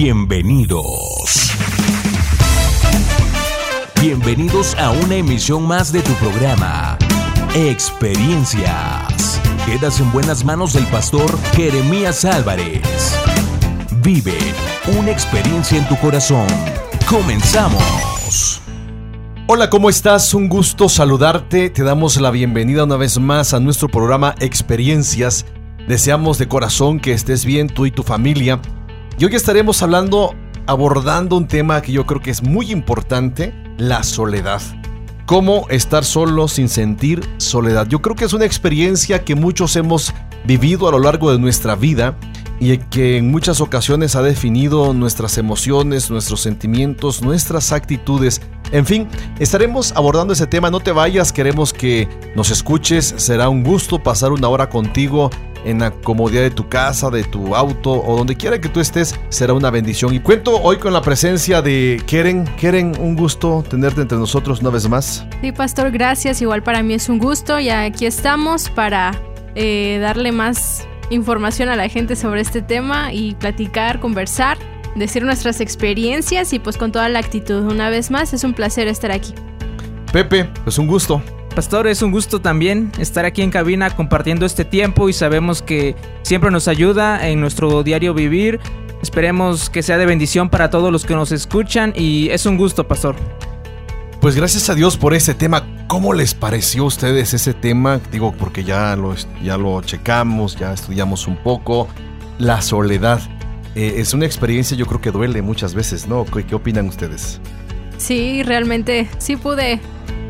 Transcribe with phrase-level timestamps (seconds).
[0.00, 1.50] Bienvenidos.
[4.00, 6.96] Bienvenidos a una emisión más de tu programa,
[7.56, 9.40] Experiencias.
[9.66, 13.18] Quedas en buenas manos del pastor Jeremías Álvarez.
[14.00, 14.38] Vive
[14.96, 16.46] una experiencia en tu corazón.
[17.10, 18.62] Comenzamos.
[19.48, 20.32] Hola, ¿cómo estás?
[20.32, 21.70] Un gusto saludarte.
[21.70, 25.44] Te damos la bienvenida una vez más a nuestro programa Experiencias.
[25.88, 28.60] Deseamos de corazón que estés bien tú y tu familia.
[29.20, 30.36] Y hoy estaremos hablando,
[30.68, 34.62] abordando un tema que yo creo que es muy importante, la soledad.
[35.26, 37.88] Cómo estar solo sin sentir soledad.
[37.88, 40.14] Yo creo que es una experiencia que muchos hemos
[40.44, 42.16] vivido a lo largo de nuestra vida
[42.60, 48.40] y que en muchas ocasiones ha definido nuestras emociones, nuestros sentimientos, nuestras actitudes.
[48.72, 49.08] En fin,
[49.38, 54.32] estaremos abordando ese tema, no te vayas, queremos que nos escuches, será un gusto pasar
[54.32, 55.30] una hora contigo
[55.64, 59.18] en la comodidad de tu casa, de tu auto o donde quiera que tú estés,
[59.28, 60.14] será una bendición.
[60.14, 62.44] Y cuento hoy con la presencia de Keren.
[62.56, 65.26] Keren, un gusto tenerte entre nosotros una vez más.
[65.40, 66.40] Sí, pastor, gracias.
[66.42, 69.12] Igual para mí es un gusto y aquí estamos para
[69.54, 74.58] eh, darle más información a la gente sobre este tema y platicar, conversar,
[74.98, 77.62] decir nuestras experiencias y pues con toda la actitud.
[77.62, 79.34] Una vez más, es un placer estar aquí.
[80.12, 81.22] Pepe, pues un gusto.
[81.54, 85.96] Pastor, es un gusto también estar aquí en cabina compartiendo este tiempo y sabemos que
[86.22, 88.60] siempre nos ayuda en nuestro diario vivir.
[89.02, 92.86] Esperemos que sea de bendición para todos los que nos escuchan y es un gusto,
[92.86, 93.16] Pastor.
[94.20, 95.64] Pues gracias a Dios por ese tema.
[95.86, 98.00] ¿Cómo les pareció a ustedes ese tema?
[98.10, 101.88] Digo, porque ya lo, ya lo checamos, ya estudiamos un poco.
[102.38, 103.20] La soledad.
[103.78, 106.24] Eh, es una experiencia yo creo que duele muchas veces, ¿no?
[106.24, 107.40] ¿Qué, ¿Qué opinan ustedes?
[107.96, 109.78] Sí, realmente sí pude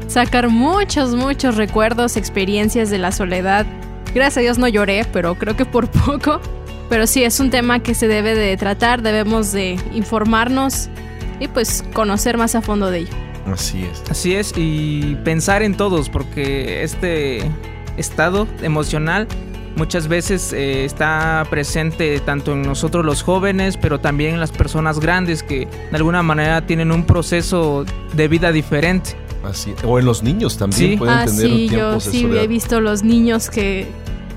[0.06, 3.64] sacar muchos, muchos recuerdos, experiencias de la soledad.
[4.14, 6.42] Gracias a Dios no lloré, pero creo que por poco.
[6.90, 10.90] Pero sí, es un tema que se debe de tratar, debemos de informarnos
[11.40, 13.14] y pues conocer más a fondo de ello.
[13.46, 14.10] Así es.
[14.10, 17.50] Así es, y pensar en todos, porque este
[17.96, 19.26] estado emocional
[19.78, 24.98] muchas veces eh, está presente tanto en nosotros los jóvenes, pero también en las personas
[25.00, 29.16] grandes que de alguna manera tienen un proceso de vida diferente.
[29.44, 32.44] Así, o en los niños también pueden ah, tener sí, tiempos yo de sí soledad.
[32.44, 33.86] he visto los niños que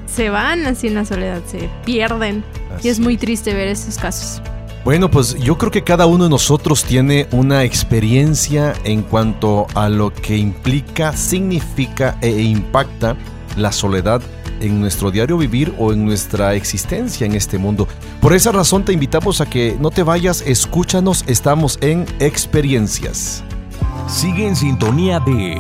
[0.06, 2.44] se van así en la soledad, se pierden.
[2.76, 4.42] Así y es muy triste ver estos casos.
[4.86, 9.90] Bueno, pues yo creo que cada uno de nosotros tiene una experiencia en cuanto a
[9.90, 13.16] lo que implica, significa e impacta
[13.58, 14.22] la soledad
[14.62, 17.88] en nuestro diario vivir o en nuestra existencia en este mundo.
[18.22, 23.44] Por esa razón te invitamos a que no te vayas, escúchanos, estamos en experiencias.
[24.08, 25.58] Sigue en sintonía de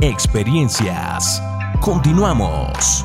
[0.00, 1.42] Experiencias.
[1.80, 3.04] Continuamos.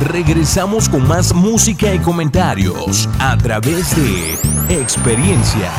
[0.00, 5.70] Regresamos con más música y comentarios a través de experiencias.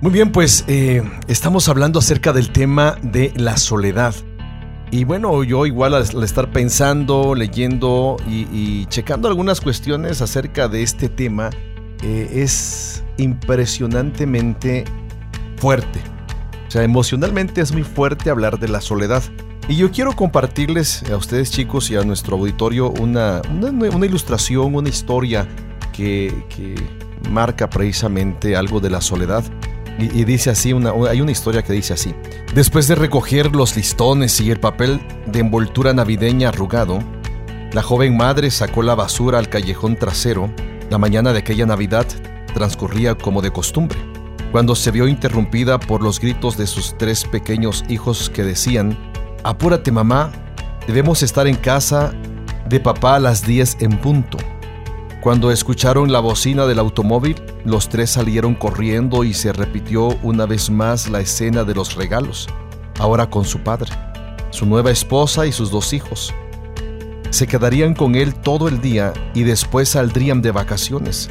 [0.00, 4.14] Muy bien, pues eh, estamos hablando acerca del tema de la soledad.
[4.92, 10.82] Y bueno, yo igual al, estar pensando, leyendo y, y checando algunas cuestiones acerca de
[10.82, 11.50] este tema,
[12.02, 14.84] eh, es impresionantemente
[15.56, 16.00] fuerte.
[16.68, 19.22] O sea, emocionalmente es muy fuerte hablar de la soledad.
[19.68, 24.74] Y yo quiero compartirles a ustedes chicos y a nuestro auditorio una, una, una ilustración,
[24.74, 25.48] una historia
[25.92, 26.74] que, que,
[27.30, 29.44] marca precisamente algo de la soledad.
[29.98, 32.14] Y, y dice así, una, hay una historia que dice así.
[32.54, 36.98] Después de recoger los listones y el papel de envoltura navideña arrugado,
[37.72, 40.50] la joven madre sacó la basura al callejón trasero.
[40.90, 42.06] La mañana de aquella Navidad
[42.52, 43.98] transcurría como de costumbre,
[44.50, 48.98] cuando se vio interrumpida por los gritos de sus tres pequeños hijos que decían,
[49.44, 50.30] Apúrate mamá,
[50.86, 52.12] debemos estar en casa
[52.68, 54.38] de papá a las 10 en punto.
[55.20, 60.70] Cuando escucharon la bocina del automóvil, los tres salieron corriendo y se repitió una vez
[60.70, 62.48] más la escena de los regalos,
[63.00, 63.90] ahora con su padre,
[64.50, 66.32] su nueva esposa y sus dos hijos.
[67.30, 71.30] Se quedarían con él todo el día y después saldrían de vacaciones.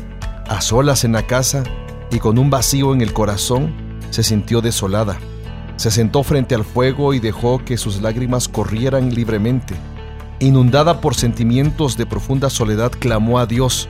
[0.49, 1.63] A solas en la casa
[2.11, 3.73] y con un vacío en el corazón,
[4.09, 5.17] se sintió desolada.
[5.81, 9.73] Se sentó frente al fuego y dejó que sus lágrimas corrieran libremente.
[10.37, 13.89] Inundada por sentimientos de profunda soledad, clamó a Dios,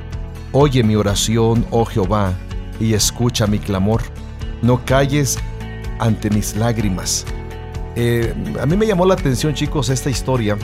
[0.54, 2.32] Oye mi oración, oh Jehová,
[2.80, 4.04] y escucha mi clamor.
[4.62, 5.38] No calles
[6.00, 7.26] ante mis lágrimas.
[7.98, 10.58] Eh, a mí me llamó la atención, chicos, esta historia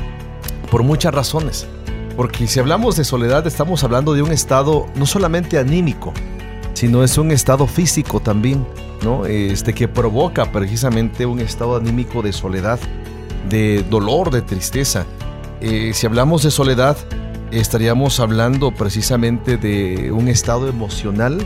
[0.71, 1.67] por muchas razones.
[2.15, 6.13] Porque si hablamos de soledad, estamos hablando de un estado no solamente anímico,
[6.77, 8.63] sino es un estado físico también,
[9.01, 9.25] ¿no?
[9.25, 12.79] Este que provoca precisamente un estado anímico de soledad,
[13.49, 15.07] de dolor, de tristeza.
[15.59, 16.95] Eh, si hablamos de soledad,
[17.49, 21.39] estaríamos hablando precisamente de un estado emocional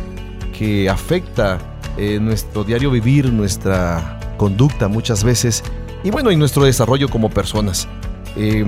[0.52, 1.60] que afecta
[1.98, 5.64] eh, nuestro diario vivir, nuestra conducta muchas veces
[6.04, 7.88] y bueno, y nuestro desarrollo como personas.
[8.36, 8.66] Eh,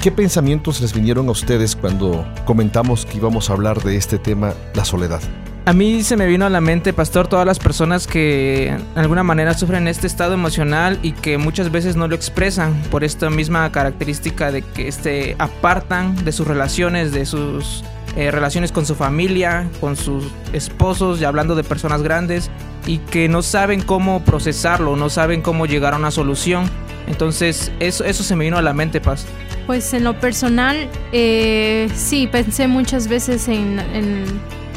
[0.00, 4.54] ¿Qué pensamientos les vinieron a ustedes cuando comentamos que íbamos a hablar de este tema,
[4.72, 5.20] la soledad?
[5.66, 9.22] A mí se me vino a la mente, pastor, todas las personas que de alguna
[9.22, 13.72] manera sufren este estado emocional y que muchas veces no lo expresan por esta misma
[13.72, 17.82] característica de que se apartan de sus relaciones, de sus
[18.14, 22.50] eh, relaciones con su familia, con sus esposos, ya hablando de personas grandes,
[22.86, 26.70] y que no saben cómo procesarlo, no saben cómo llegar a una solución.
[27.06, 29.24] Entonces, eso, se me vino a la mente, Paz.
[29.66, 33.80] Pues en lo personal, eh, sí, pensé muchas veces en,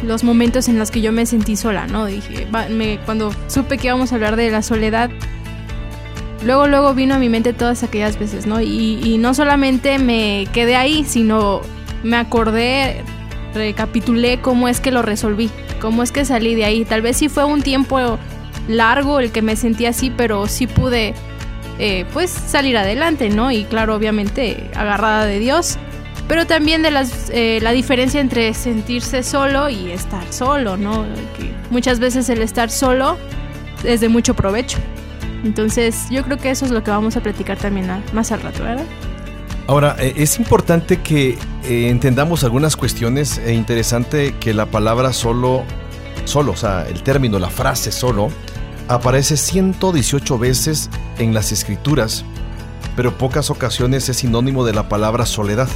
[0.04, 2.06] los momentos en los que yo me sentí sola, ¿no?
[2.06, 5.10] Dije, me, cuando supe que íbamos a hablar de la soledad,
[6.46, 8.62] luego, luego vino a mi mente todas aquellas veces, ¿no?
[8.62, 11.62] Y, y no solamente me quedé ahí, sino
[12.04, 13.04] me acordé,
[13.54, 15.50] recapitulé cómo es que lo resolví,
[15.82, 16.86] cómo es que salí de ahí.
[16.86, 18.18] Tal vez sí fue un tiempo
[18.68, 21.14] largo el que me sentí así, pero sí pude
[21.80, 23.52] eh, pues salir adelante, ¿no?
[23.52, 25.78] Y claro, obviamente agarrada de Dios,
[26.28, 31.04] pero también de las, eh, la diferencia entre sentirse solo y estar solo, ¿no?
[31.38, 33.18] Que muchas veces el estar solo
[33.84, 34.78] es de mucho provecho.
[35.44, 38.42] Entonces yo creo que eso es lo que vamos a platicar también a, más al
[38.42, 38.86] rato, ¿verdad?
[39.68, 45.64] Ahora, eh, es importante que eh, entendamos algunas cuestiones e interesante que la palabra solo,
[46.26, 48.30] solo, o sea, el término, la frase solo,
[48.88, 52.24] aparece 118 veces en las escrituras,
[52.96, 55.68] pero pocas ocasiones es sinónimo de la palabra soledad.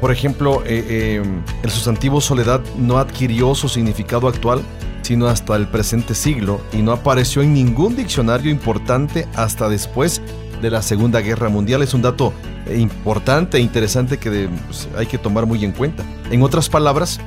[0.00, 1.22] Por ejemplo, eh, eh,
[1.62, 4.62] el sustantivo soledad no adquirió su significado actual
[5.02, 10.22] sino hasta el presente siglo y no apareció en ningún diccionario importante hasta después
[10.62, 11.82] de la Segunda Guerra Mundial.
[11.82, 12.32] Es un dato
[12.72, 16.04] importante e interesante que pues, hay que tomar muy en cuenta.
[16.30, 17.18] En otras palabras,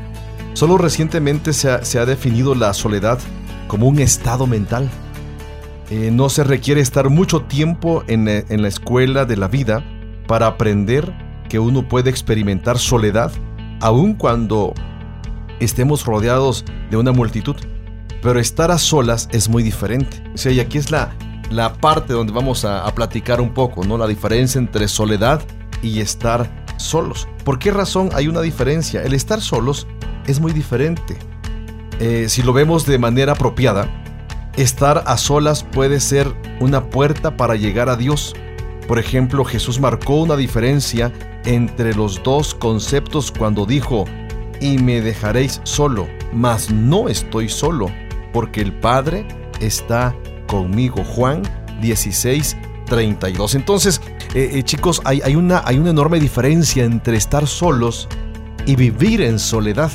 [0.53, 3.19] solo recientemente se ha, se ha definido la soledad
[3.67, 4.89] como un estado mental.
[5.89, 9.83] Eh, no se requiere estar mucho tiempo en, en la escuela de la vida
[10.27, 11.13] para aprender
[11.53, 13.31] que uno puede experimentar soledad
[13.79, 14.73] aun cuando
[15.59, 17.55] estemos rodeados de una multitud.
[18.23, 20.23] Pero estar a solas es muy diferente.
[20.33, 21.15] O sea, y aquí es la,
[21.51, 23.99] la parte donde vamos a, platicar un poco, ¿no?
[23.99, 25.43] La diferencia entre soledad
[25.83, 27.27] y estar solos.
[27.43, 29.03] ¿Por qué razón hay una diferencia?
[29.03, 29.85] El estar solos
[30.25, 31.19] es muy diferente.
[31.99, 33.87] Eh, si lo vemos de manera apropiada,
[34.57, 38.33] estar a solas puede ser una puerta para llegar a Dios.
[38.87, 41.11] Por ejemplo, Jesús marcó una diferencia
[41.45, 44.05] entre los dos conceptos cuando dijo,
[44.59, 47.87] y me dejaréis solo, mas no estoy solo,
[48.31, 49.25] porque el Padre
[49.59, 50.15] está
[50.47, 51.03] conmigo.
[51.03, 51.41] Juan
[51.81, 53.55] 16, 32.
[53.55, 54.01] Entonces,
[54.33, 58.07] eh, eh, chicos, hay, hay, una, hay una enorme diferencia entre estar solos
[58.65, 59.91] y vivir en soledad.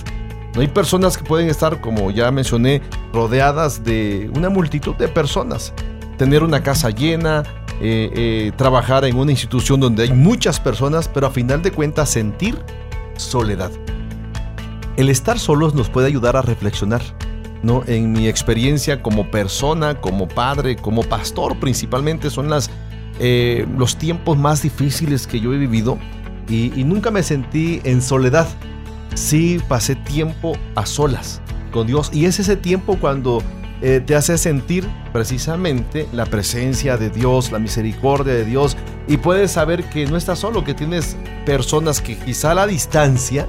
[0.54, 5.72] No hay personas que pueden estar, como ya mencioné, rodeadas de una multitud de personas.
[6.16, 7.44] Tener una casa llena,
[7.80, 12.10] eh, eh, trabajar en una institución donde hay muchas personas, pero a final de cuentas
[12.10, 12.58] sentir
[13.16, 13.70] soledad.
[14.96, 17.02] El estar solos nos puede ayudar a reflexionar.
[17.62, 17.82] ¿no?
[17.86, 22.70] En mi experiencia como persona, como padre, como pastor principalmente, son las,
[23.20, 25.98] eh, los tiempos más difíciles que yo he vivido
[26.48, 28.48] y, y nunca me sentí en soledad.
[29.14, 31.40] Sí pasé tiempo a solas
[31.72, 33.42] con Dios y es ese tiempo cuando
[33.80, 39.52] eh, te hace sentir precisamente la presencia de Dios, la misericordia de Dios y puedes
[39.52, 41.16] saber que no estás solo, que tienes
[41.46, 43.46] personas que quizá a la distancia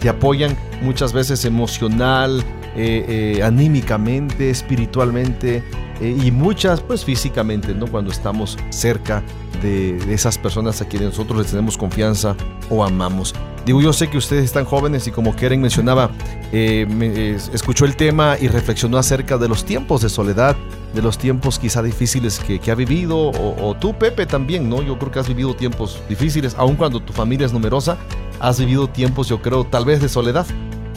[0.00, 2.42] te apoyan muchas veces emocional,
[2.76, 5.62] eh, eh, anímicamente, espiritualmente
[6.00, 7.86] eh, y muchas pues físicamente, ¿no?
[7.86, 9.22] Cuando estamos cerca
[9.62, 12.36] de, de esas personas a quienes nosotros les tenemos confianza
[12.70, 13.34] o amamos.
[13.64, 16.10] Digo, yo sé que ustedes están jóvenes y como Keren mencionaba,
[16.52, 20.54] eh, eh, escuchó el tema y reflexionó acerca de los tiempos de soledad,
[20.92, 24.82] de los tiempos quizá difíciles que, que ha vivido, o, o tú, Pepe, también, ¿no?
[24.82, 27.96] Yo creo que has vivido tiempos difíciles, aun cuando tu familia es numerosa,
[28.38, 30.46] has vivido tiempos, yo creo, tal vez de soledad.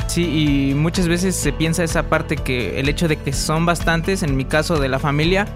[0.08, 4.24] Sí, y muchas veces se piensa esa parte que el hecho de que son bastantes,
[4.24, 5.48] en mi caso de la familia,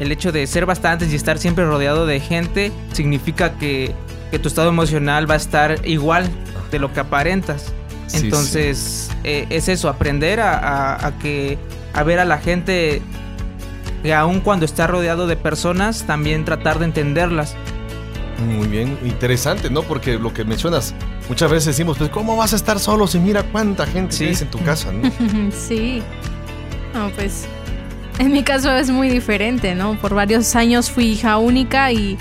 [0.00, 3.92] el hecho de ser bastantes y estar siempre rodeado de gente significa que,
[4.30, 6.28] que tu estado emocional va a estar igual
[6.72, 7.72] de lo que aparentas.
[8.08, 11.56] Sí, Entonces, eh, es eso, aprender a, a- a que
[11.92, 13.00] a ver a la gente
[14.02, 17.54] que aun cuando está rodeado de personas, también tratar de entenderlas.
[18.58, 19.82] Muy bien, interesante, ¿no?
[19.82, 20.94] Porque lo que mencionas,
[21.28, 24.18] muchas veces decimos, pues, ¿cómo vas a estar solo si mira cuánta gente Sí.
[24.20, 25.10] tienes en tu casa, ¿no?
[25.52, 26.02] sí.
[26.94, 27.46] No, pues
[28.18, 29.94] en mi caso es muy diferente, ¿no?
[30.00, 32.16] Por varios años fui hija única y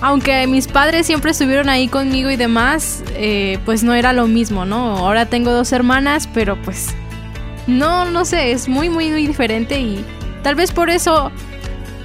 [0.00, 4.64] aunque mis padres siempre estuvieron ahí conmigo y demás, eh, pues no era lo mismo,
[4.64, 4.96] ¿no?
[4.98, 6.88] Ahora tengo dos hermanas, pero pues
[7.66, 10.04] no, no sé, es muy, muy, muy diferente y
[10.42, 11.30] tal vez por eso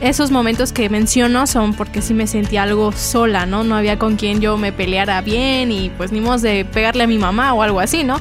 [0.01, 3.63] esos momentos que menciono son porque sí me sentí algo sola, ¿no?
[3.63, 7.07] No había con quien yo me peleara bien y pues ni modo de pegarle a
[7.07, 8.19] mi mamá o algo así, ¿no?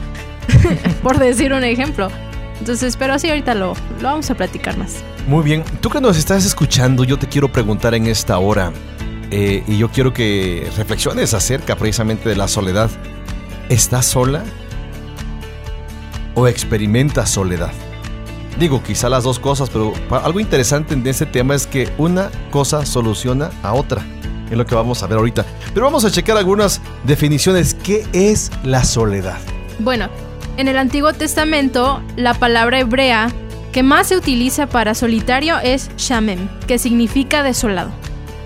[1.03, 2.11] por decir un ejemplo.
[2.59, 4.97] Entonces, pero sí, ahorita lo, lo vamos a platicar más.
[5.29, 8.73] Muy bien, tú que nos estás escuchando, yo te quiero preguntar en esta hora,
[9.31, 12.91] eh, y yo quiero que reflexiones acerca precisamente de la soledad.
[13.69, 14.43] ¿Estás sola?
[16.35, 17.73] ¿O experimentas soledad?
[18.59, 22.85] Digo, quizá las dos cosas, pero algo interesante en este tema es que una cosa
[22.85, 24.05] soluciona a otra.
[24.51, 25.47] Es lo que vamos a ver ahorita.
[25.73, 27.75] Pero vamos a checar algunas definiciones.
[27.75, 29.39] ¿Qué es la soledad?
[29.79, 30.09] Bueno,
[30.57, 33.31] en el Antiguo Testamento, la palabra hebrea
[33.73, 37.91] que más se utiliza para solitario es shamem, que significa desolado.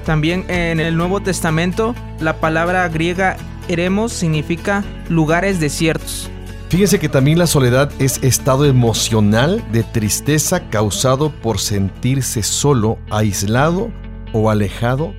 [0.04, 3.38] También en el Nuevo Testamento, la palabra griega
[3.69, 6.28] eremos significa lugares desiertos.
[6.72, 13.90] Fíjense que también la soledad es estado emocional de tristeza causado por sentirse solo, aislado
[14.32, 15.12] o alejado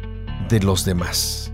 [0.49, 1.53] de los demás.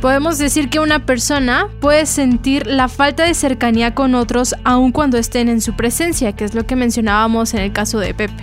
[0.00, 5.16] Podemos decir que una persona puede sentir la falta de cercanía con otros aun cuando
[5.16, 8.42] estén en su presencia, que es lo que mencionábamos en el caso de Pepe,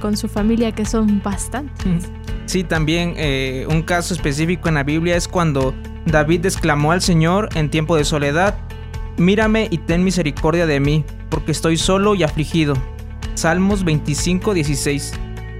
[0.00, 2.10] con su familia que son bastantes.
[2.44, 5.74] Sí, también eh, un caso específico en la Biblia es cuando
[6.04, 8.58] David exclamó al Señor en tiempo de soledad,
[9.20, 12.74] mírame y ten misericordia de mí, porque estoy solo y afligido.
[13.34, 15.12] Salmos 25, 16.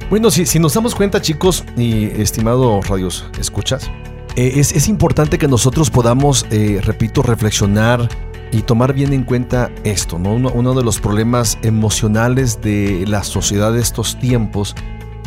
[0.08, 3.88] Bueno, si, si nos damos cuenta, chicos y estimados radios, escuchas,
[4.36, 8.08] eh, es, es importante que nosotros podamos, eh, repito, reflexionar
[8.50, 10.34] y tomar bien en cuenta esto, ¿no?
[10.34, 14.74] Uno, de los problemas emocionales de la sociedad de estos tiempos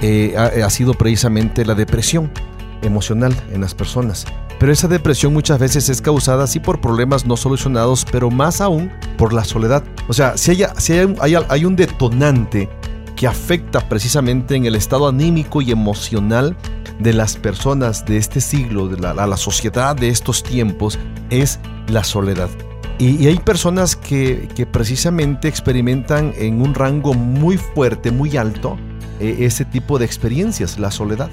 [0.02, 2.32] eh, ha sido precisamente la depresión
[2.84, 4.26] emocional en las personas.
[4.60, 8.92] Pero esa depresión muchas veces es causada sí por problemas no solucionados, pero más aún
[9.18, 9.84] por la soledad.
[10.08, 12.70] O sea, si hay, hay, un- detonante
[13.16, 16.56] que afecta precisamente en el estado anímico y emocional
[17.00, 20.98] de las personas de este siglo, de la, sociedad de estos tiempos,
[21.30, 22.50] es la soledad.
[23.00, 28.78] Y, hay personas que, que precisamente experimentan en un rango muy fuerte, muy alto,
[29.20, 31.30] eh, ese tipo de experiencias, la soledad.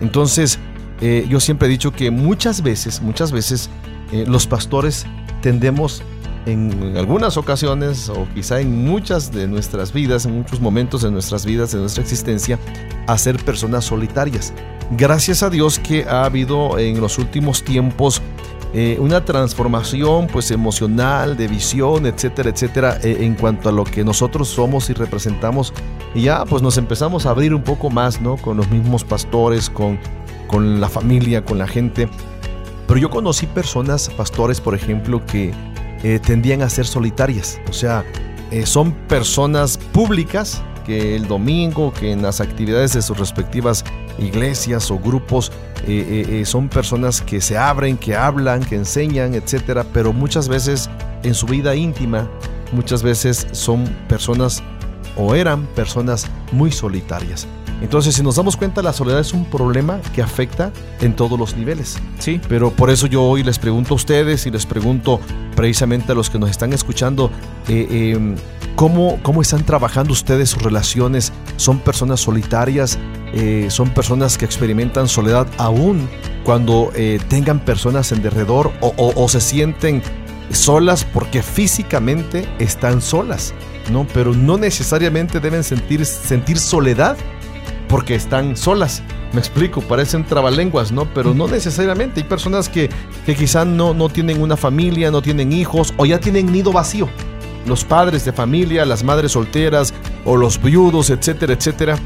[0.00, 0.58] Entonces,
[1.00, 3.70] eh, yo siempre he dicho que muchas veces, muchas veces,
[4.12, 5.06] eh, los pastores
[5.40, 6.02] tendemos
[6.46, 11.44] en, algunas ocasiones, o quizá en muchas de nuestras vidas, en muchos momentos de nuestras
[11.44, 12.58] vidas, de nuestra existencia,
[13.06, 14.52] a ser personas solitarias.
[14.90, 18.22] Gracias a Dios que ha habido en los últimos tiempos
[18.72, 24.04] eh, una transformación pues emocional, de visión, etcétera, etcétera, eh, en cuanto a lo que
[24.04, 25.72] nosotros somos y representamos.
[26.14, 28.36] Y ya pues nos empezamos a abrir un poco más, ¿no?
[28.36, 29.98] Con los mismos pastores, con,
[30.46, 32.08] con la familia, con la gente.
[32.86, 35.52] Pero yo conocí personas, pastores, por ejemplo, que
[36.04, 37.60] eh, tendían a ser solitarias.
[37.68, 38.04] O sea,
[38.64, 43.84] son personas públicas que el domingo, que en las actividades de sus respectivas
[44.20, 45.50] iglesias o grupos,
[45.86, 50.88] eh, son personas que se abren, que hablan, que enseñan, etcétera, pero muchas veces
[51.22, 52.28] en su vida íntima,
[52.72, 54.62] muchas veces son personas
[55.16, 57.46] o eran personas muy solitarias.
[57.82, 61.56] Entonces, si nos damos cuenta, la soledad es un problema que afecta en todos los
[61.56, 61.98] niveles.
[62.18, 62.40] Sí.
[62.48, 65.18] Pero por eso yo hoy les pregunto a ustedes y les pregunto
[65.56, 67.30] precisamente a los que nos están escuchando,
[67.68, 68.36] eh, eh,
[68.76, 71.32] ¿cómo, ¿cómo están trabajando ustedes sus relaciones?
[71.56, 72.98] ¿Son personas solitarias?
[73.32, 76.08] Eh, ¿Son personas que experimentan soledad aún
[76.44, 80.02] cuando eh, tengan personas en derredor o, o- o se sienten
[80.50, 83.54] solas porque físicamente están solas?
[83.92, 84.06] ¿no?
[84.12, 87.16] Pero no necesariamente deben sentir, sentir soledad
[87.88, 89.02] porque están solas.
[89.32, 91.06] Me explico, parecen trabalenguas, ¿no?
[91.12, 92.20] Pero no necesariamente.
[92.20, 92.88] Hay personas que,
[93.26, 97.08] que quizá no, no tienen una familia, no tienen hijos o ya tienen nido vacío.
[97.66, 99.92] Los padres de familia, las madres solteras
[100.24, 101.96] o los viudos, etcétera, etcétera.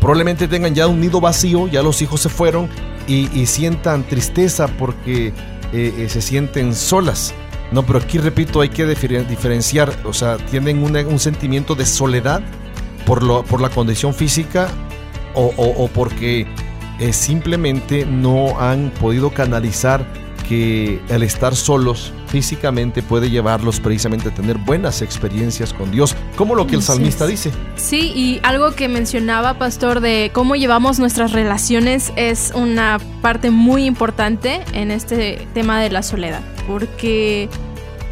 [0.00, 2.68] Probablemente tengan ya un nido vacío, ya los hijos se fueron
[3.06, 5.28] y, y sientan tristeza porque
[5.72, 7.34] eh, eh, se sienten solas.
[7.72, 12.40] No, pero aquí repito, hay que diferen- diferenciar, o sea, tienen un sentimiento de soledad
[13.04, 14.68] por, lo, por la condición física
[15.34, 16.46] o, o- o porque
[17.00, 20.06] eh, simplemente no han podido canalizar
[20.48, 26.54] que el estar solos físicamente puede llevarlos precisamente a tener buenas experiencias con Dios, como
[26.54, 27.50] lo que el salmista dice.
[27.76, 33.84] Sí, y algo que mencionaba, Pastor, de cómo llevamos nuestras relaciones es una parte muy
[33.84, 37.48] importante en este tema de la soledad, porque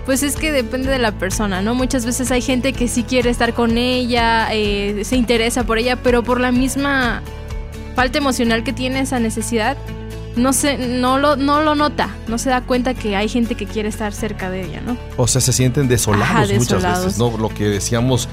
[0.05, 1.75] pues es que depende de la persona, ¿no?
[1.75, 5.97] Muchas veces hay gente que sí quiere estar con ella, eh, se interesa por ella,
[5.97, 7.23] pero por la misma
[7.97, 9.77] falta emocional que tiene esa necesidad,
[10.37, 13.67] no se, no lo, no lo nota, no se da cuenta que hay gente que
[13.67, 14.97] quiere estar cerca de ella, ¿no?
[15.17, 17.05] O sea, se sienten desolados Ajá, muchas desolados.
[17.07, 17.37] veces, ¿no?
[17.39, 18.29] Lo que decíamos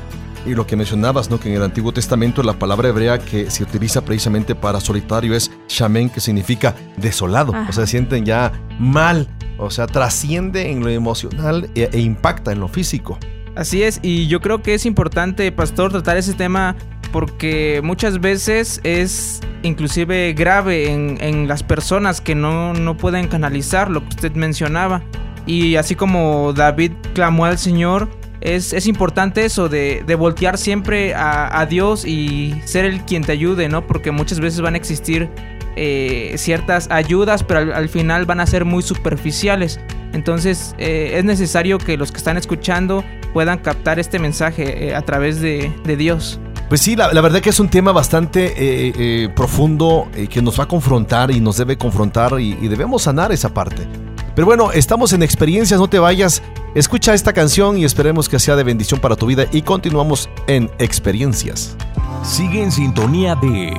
[0.45, 1.39] y lo que mencionabas, ¿no?
[1.39, 5.51] Que en el Antiguo Testamento la palabra hebrea que se utiliza precisamente para solitario es
[5.69, 7.55] shamen, que significa desolado.
[7.55, 7.69] Ajá.
[7.69, 12.51] O sea, se sienten ya mal, o sea, trasciende en lo emocional e, e impacta
[12.51, 13.17] en lo físico.
[13.55, 16.75] Así es, y yo creo que es importante, pastor, tratar ese tema
[17.13, 23.89] porque muchas veces es inclusive grave en, en las personas que no, no pueden canalizar
[23.89, 25.03] lo que usted mencionaba.
[25.45, 28.09] Y así como David clamó al Señor,
[28.41, 33.23] es, es importante eso de, de voltear siempre a, a Dios y ser el quien
[33.23, 33.85] te ayude, ¿no?
[33.85, 35.29] Porque muchas veces van a existir
[35.75, 39.79] eh, ciertas ayudas, pero al, al final van a ser muy superficiales.
[40.13, 45.01] Entonces eh, es necesario que los que están escuchando puedan captar este mensaje eh, a
[45.03, 46.39] través de, de Dios.
[46.73, 50.59] Pues sí, la, verdad que es un tema bastante eh, eh, profundo eh, que nos
[50.59, 53.87] va a confrontar y nos debe confrontar y debemos sanar esa parte.
[54.33, 56.41] Pero bueno, estamos en experiencias, no te vayas.
[56.73, 60.71] Escucha esta canción y esperemos que sea de bendición para tu vida y continuamos en
[60.79, 61.77] experiencias.
[62.23, 63.71] Sigue en sintonía de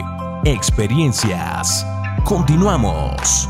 [0.44, 1.84] experiencias.
[2.22, 3.48] Continuamos.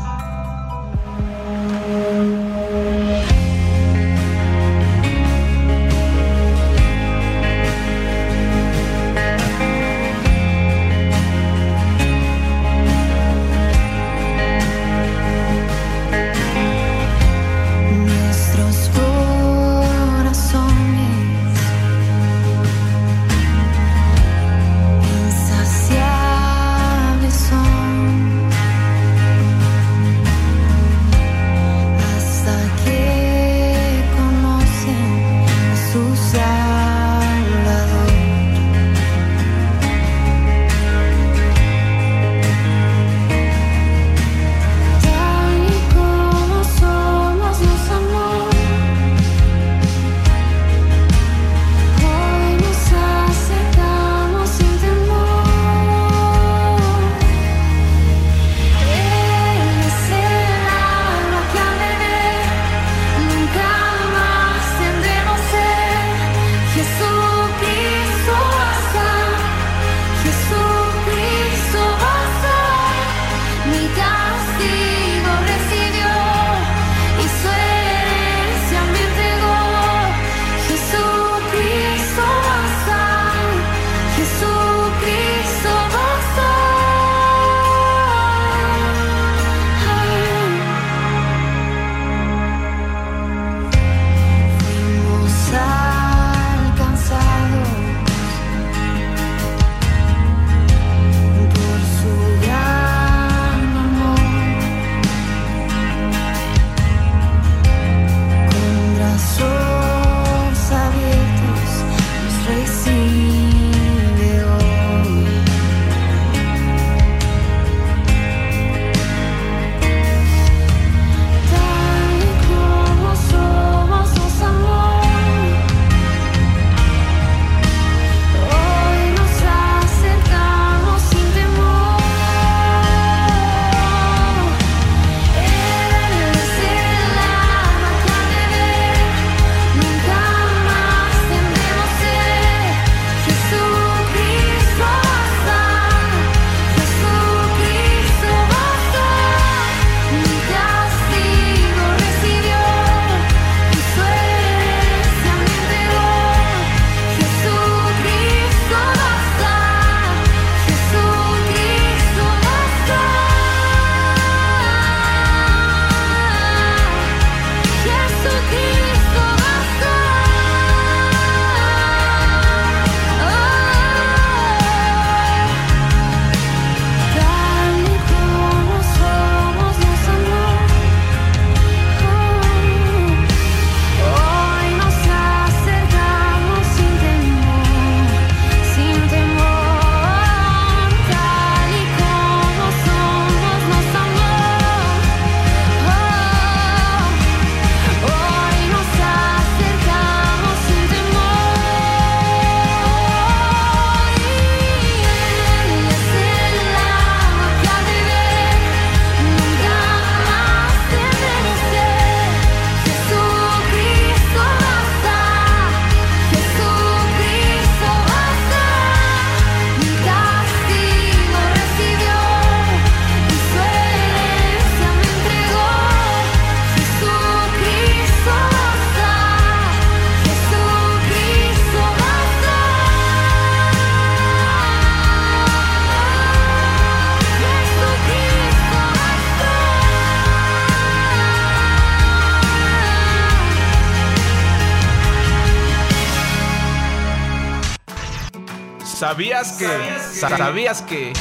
[249.15, 250.19] ¿Sabías que?
[250.19, 251.13] ¿Sabías que?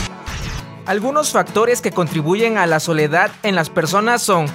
[0.85, 4.47] Algunos factores que contribuyen a la soledad en las personas son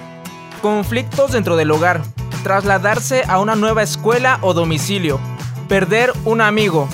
[0.62, 2.02] conflictos dentro del hogar,
[2.44, 5.22] trasladarse a una nueva escuela o domicilio,
[5.70, 6.90] perder un amigo,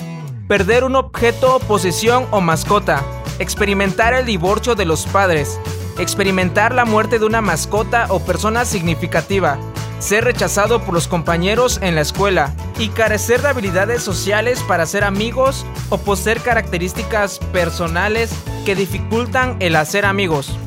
[0.46, 3.02] perder un objeto, posesión o mascota,
[3.40, 5.58] experimentar el divorcio de los padres,
[5.98, 9.58] experimentar la muerte de una mascota o persona significativa,
[9.98, 15.04] ser rechazado por los compañeros en la escuela y carecer de habilidades sociales para ser
[15.04, 18.30] amigos o poseer características personales
[18.64, 20.58] que dificultan el hacer amigos.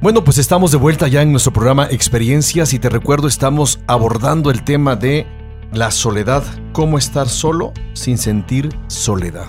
[0.00, 4.50] Bueno, pues estamos de vuelta ya en nuestro programa Experiencias y te recuerdo estamos abordando
[4.50, 5.26] el tema de
[5.72, 9.48] la soledad, cómo estar solo sin sentir soledad.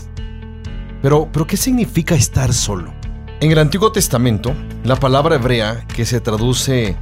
[1.02, 2.94] Pero, pero ¿qué significa estar solo?
[3.42, 4.54] En el Antiguo Testamento,
[4.86, 6.96] la palabra hebrea que se traduce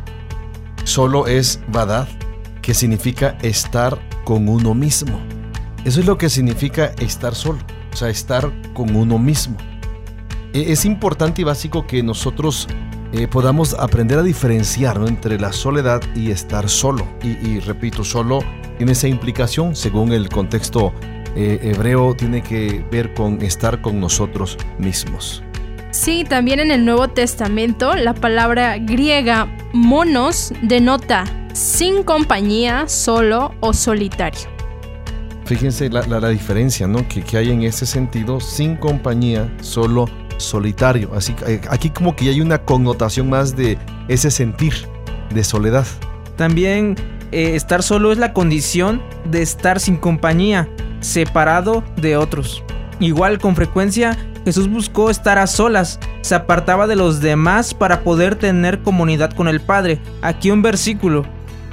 [0.84, 2.08] solo es badad,
[2.62, 5.20] que significa estar con uno mismo.
[5.86, 7.60] Eso es lo que significa estar solo,
[7.92, 9.58] o sea, estar con uno mismo.
[10.54, 12.68] E- Es importante y básico que nosotros
[13.12, 17.06] eh, podamos aprender a diferenciar entre la soledad y estar solo.
[17.22, 18.40] Y, repito, solo
[18.78, 20.94] tiene esa implicación, según el contexto
[21.36, 25.44] eh, hebreo, tiene que ver con estar con nosotros mismos.
[25.94, 33.74] Sí, también en el Nuevo Testamento la palabra griega monos denota sin compañía, solo o
[33.74, 34.50] solitario.
[35.46, 37.08] Fíjense la, la- la diferencia ¿no?
[37.08, 41.12] que, que hay en ese sentido, sin compañía, solo solitario.
[41.16, 43.78] Así que, eh, aquí como que ya hay una connotación más de
[44.08, 44.74] ese sentir
[45.32, 45.86] de soledad.
[46.38, 46.96] También
[47.32, 50.68] eh, estar solo es la condición de estar sin compañía,
[51.02, 52.64] separado de otros.
[53.00, 58.36] Igual con frecuencia Jesús buscó estar a solas, se apartaba de los demás para poder
[58.36, 60.02] tener comunidad con el Padre.
[60.22, 61.26] Aquí un versículo.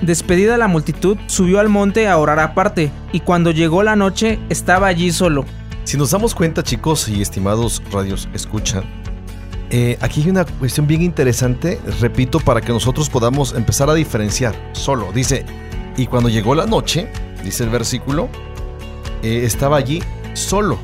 [0.02, 4.86] Despedida la multitud, subió al monte a orar aparte, y cuando llegó la noche estaba
[4.86, 5.44] allí solo.
[5.84, 8.84] Si nos damos cuenta, chicos y estimados radios, escuchan.
[9.70, 14.54] eh, aquí hay una cuestión bien interesante, repito, para que nosotros podamos empezar a diferenciar.
[14.72, 15.44] Solo, dice,
[15.96, 17.08] y cuando llegó la noche,
[17.44, 18.28] dice el versículo,
[19.22, 20.02] eh, estaba allí
[20.32, 20.78] solo.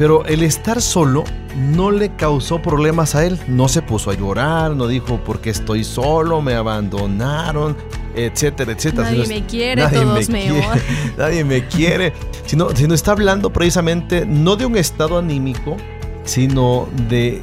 [0.00, 1.24] Pero el estar solo
[1.58, 3.38] no le causó problemas a él.
[3.48, 7.76] No se puso a llorar, no dijo porque estoy solo, me abandonaron,
[8.14, 9.10] etcétera, etcétera.
[9.10, 10.66] Nadie Sino- me quiere, nadie todos me me quiere.
[11.18, 12.12] nadie me quiere.
[12.46, 15.76] Sino, sino está hablando precisamente no de un estado anímico,
[16.24, 17.42] sino de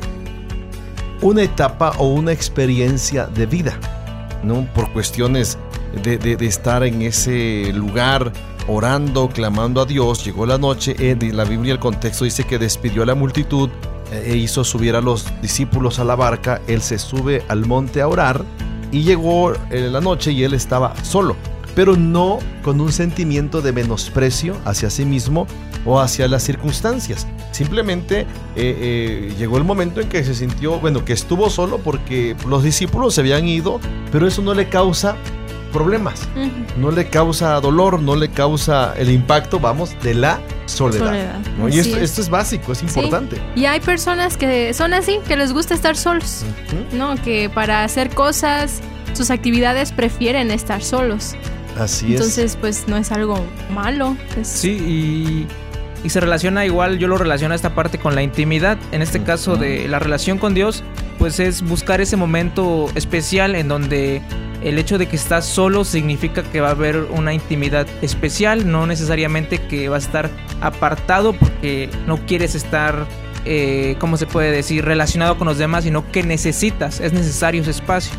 [1.21, 3.77] una etapa o una experiencia de vida,
[4.43, 4.65] ¿no?
[4.73, 5.59] Por cuestiones
[6.03, 8.31] de, de- de estar en ese lugar
[8.67, 12.59] orando, clamando a Dios, llegó la noche, eh, de la Biblia el contexto dice que
[12.59, 13.69] despidió a la multitud
[14.11, 18.01] eh, e hizo subir a los discípulos a la barca, él se sube al monte
[18.01, 18.43] a orar
[18.91, 21.35] y llegó eh, la noche y él estaba solo,
[21.75, 25.47] pero no con un sentimiento de menosprecio hacia sí mismo
[25.85, 27.27] o hacia las circunstancias.
[27.51, 28.25] Simplemente eh,
[28.55, 33.15] eh, llegó el momento en que se sintió, bueno, que estuvo solo porque los discípulos
[33.15, 33.79] se habían ido,
[34.11, 35.15] pero eso no le causa
[35.77, 36.27] problemas,
[36.77, 41.05] no le causa dolor, no le causa el impacto, vamos, de la soledad.
[41.05, 41.69] Soledad, ¿no?
[41.69, 42.03] Y esto, es.
[42.03, 43.39] esto es básico, es importante.
[43.55, 46.43] Y hay personas que son así, que les gusta estar solos.
[46.93, 47.15] ¿no?
[47.23, 48.81] Que para hacer cosas,
[49.13, 51.35] sus actividades prefieren estar solos.
[51.79, 52.11] Así es.
[52.21, 53.37] Entonces, pues no es algo
[53.71, 54.17] malo.
[54.41, 55.47] es- Sí, y,
[56.05, 58.77] y se relaciona igual, yo lo relaciono esta parte con la intimidad.
[58.91, 60.83] En este caso de la relación con Dios,
[61.19, 64.21] pues es buscar ese momento especial en donde
[64.67, 68.85] el hecho de que estás solo significa que va a haber una intimidad especial, no
[68.85, 70.29] necesariamente que va a estar
[70.61, 73.07] apartado porque no quieres estar,
[73.45, 77.71] eh, ¿cómo se puede decir?, relacionado con los demás, sino que necesitas, es necesario ese
[77.71, 78.13] espacio.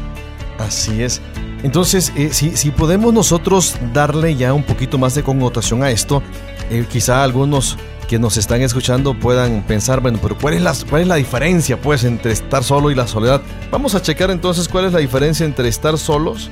[0.58, 1.20] Así es.
[1.62, 6.22] Entonces, eh, si, si podemos nosotros darle ya un poquito más de connotación a esto,
[6.70, 7.76] eh, quizá algunos
[8.08, 11.80] que nos están escuchando puedan pensar, bueno, pero ¿cuál es, la, ¿cuál es la diferencia
[11.80, 13.42] pues entre estar solo y la soledad?
[13.70, 16.50] Vamos a checar entonces cuál es la diferencia entre estar solos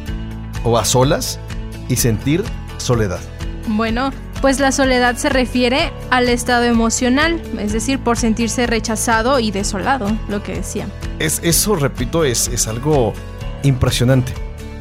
[0.62, 1.40] o a solas
[1.88, 2.45] y sentir
[2.77, 3.21] soledad.
[3.69, 9.51] Bueno, pues la soledad se refiere al estado emocional, es decir, por sentirse rechazado y
[9.51, 10.87] desolado, lo que decía.
[11.19, 13.14] Es, eso, repito, es, es algo
[13.62, 14.33] impresionante.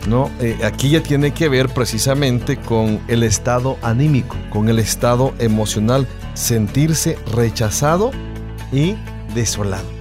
[0.08, 0.30] ¿no?
[0.40, 6.08] Eh, aquí ya tiene que ver precisamente con el estado anímico, con el estado emocional,
[6.36, 8.12] sentirse rechazado
[8.72, 8.96] y
[9.34, 9.96] desolado.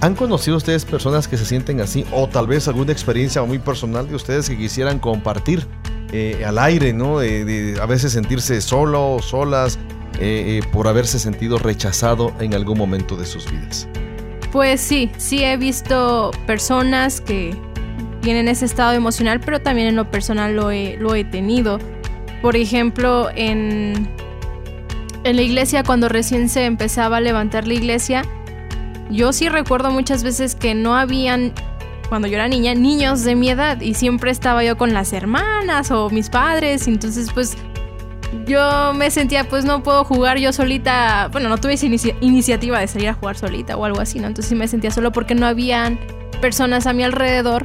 [0.00, 2.04] ¿Han conocido ustedes personas que se sienten así?
[2.12, 5.66] O tal vez alguna experiencia muy personal de ustedes que quisieran compartir
[6.12, 7.18] eh, al aire, ¿no?
[7.18, 9.78] De, a veces sentirse solo o solas
[10.20, 13.88] eh, eh, por haberse sentido rechazado en algún momento de sus vidas.
[14.52, 17.56] Pues sí, sí he visto personas que
[18.20, 21.78] tienen ese estado emocional, pero también en lo personal lo he tenido.
[22.40, 24.08] Por ejemplo, en,
[25.28, 28.22] en la iglesia, cuando recién se empezaba a levantar la iglesia,
[29.10, 31.52] yo sí recuerdo muchas veces que no habían,
[32.08, 35.90] cuando yo era niña, niños de mi edad y siempre estaba yo con las hermanas
[35.90, 37.56] o mis padres, entonces pues
[38.46, 42.78] yo me sentía pues no puedo jugar yo solita, bueno, no tuve esa inici- iniciativa
[42.78, 44.26] de salir a jugar solita o algo así, ¿no?
[44.26, 45.98] Entonces sí me sentía solo porque no habían
[46.42, 47.64] personas a mi alrededor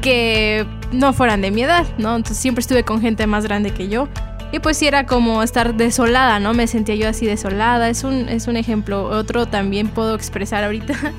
[0.00, 2.16] que no fueran de mi edad, ¿no?
[2.16, 4.08] Entonces siempre estuve con gente más grande que yo.
[4.52, 6.52] Y pues sí era como estar desolada, ¿no?
[6.52, 7.88] Me sentía yo así desolada.
[7.88, 9.04] Es un, es un ejemplo.
[9.04, 10.94] Otro también puedo expresar ahorita.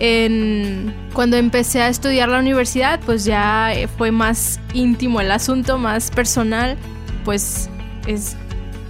[0.00, 5.76] En, cuando empecé a estudiar la universidad, pues ya eh, fue más íntimo el asunto,
[5.76, 6.76] más personal.
[7.24, 7.68] Pues
[8.06, 8.36] es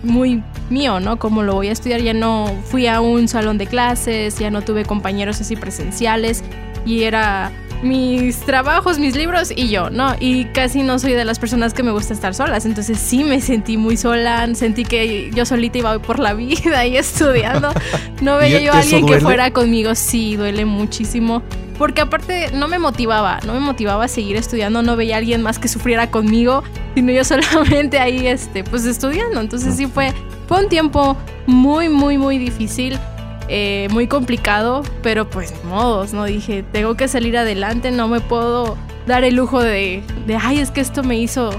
[0.03, 1.19] muy mío, ¿no?
[1.19, 4.61] Como lo voy a estudiar, ya no fui a un salón de clases, ya no
[4.61, 6.45] tuve compañeros así presenciales
[6.85, 10.15] y era mis trabajos, mis libros y yo, ¿no?
[10.19, 13.41] Y casi no soy de las personas que me gusta estar solas, entonces sí me
[13.41, 17.73] sentí muy sola, sentí que yo solita iba por la vida y estudiando.
[18.21, 21.43] No veía ¿Y yo a alguien que fuera conmigo, sí, duele muchísimo.
[21.79, 25.43] Porque aparte no me motivaba, no me motivaba a seguir estudiando, no veía a alguien
[25.43, 26.65] más que sufriera conmigo,
[26.97, 29.41] sino yo solamente ahí, este, pues estudiando.
[29.41, 30.13] Entonces sí fue,
[30.49, 32.99] fue un tiempo muy, muy, muy difícil,
[33.49, 36.25] eh, muy complicado, pero pues de modos, ¿no?
[36.25, 40.71] Dije, tengo que salir adelante, no me puedo dar el lujo de, de ay, es
[40.71, 41.51] que esto me hizo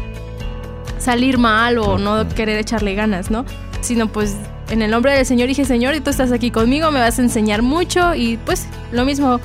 [1.00, 3.46] salir mal o no querer echarle ganas, ¿no?
[3.82, 4.36] Sino pues
[4.70, 7.24] en el nombre del Señor dije, Señor, y tú estás aquí conmigo, me vas a
[7.24, 9.40] enseñar mucho y pues lo mismo.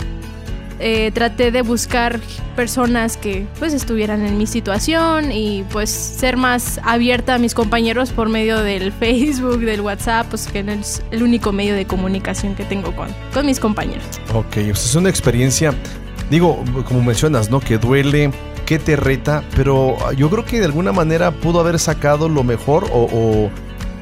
[0.78, 2.20] Eh, traté de buscar
[2.56, 8.10] personas que pues estuvieran en mi situación y pues ser más abierta a mis compañeros
[8.10, 12.64] por medio del Facebook, del WhatsApp, pues que es el único medio de comunicación que
[12.64, 14.04] tengo con, con mis compañeros.
[14.34, 15.74] Ok, es una experiencia,
[16.30, 17.60] digo, como mencionas, ¿no?
[17.60, 18.30] Que duele,
[18.66, 22.88] que te reta, pero yo creo que de alguna manera pudo haber sacado lo mejor
[22.92, 23.50] o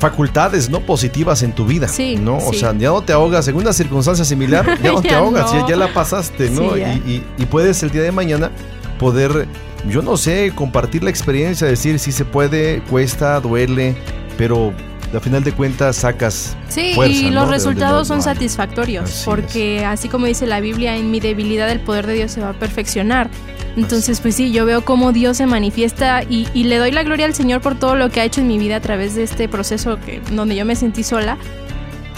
[0.03, 2.37] facultades no positivas en tu vida, Sí, ¿no?
[2.39, 2.59] O sí.
[2.59, 5.61] sea, ya no te ahogas en una circunstancia similar, ya no te ahogas, no.
[5.61, 6.75] Ya, ya la pasaste, ¿no?
[6.75, 8.51] Sí, y, y- y puedes el día de mañana
[8.99, 9.47] poder,
[9.89, 13.95] yo no sé, compartir la experiencia, decir si se puede, cuesta, duele,
[14.37, 14.73] pero
[15.15, 20.09] al final de cuentas sacas Sí, fuerza, y los resultados son satisfactorios, Así porque así
[20.09, 23.31] como dice la Biblia, en mi debilidad el poder de Dios se va a perfeccionar.
[23.77, 27.35] Entonces, pues sí, yo veo cómo Dios se manifiesta y, le doy la gloria al
[27.35, 29.99] Señor por todo lo que ha hecho en mi vida a través de este proceso
[29.99, 31.39] que, donde yo me sentí sola.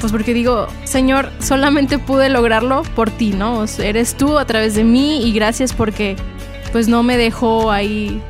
[0.00, 3.64] Pues porque digo, Señor, solamente pude lograrlo por ti, ¿no?
[3.78, 6.16] Eres tú a través de mí y gracias porque
[6.72, 8.20] pues no me dejó ahí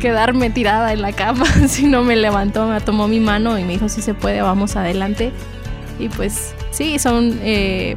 [0.00, 3.88] quedarme tirada en la cama, sino me levantó, me tomó mi mano y me dijo,
[3.88, 5.32] si se puede, vamos adelante.
[5.98, 7.96] Y pues sí, son eh,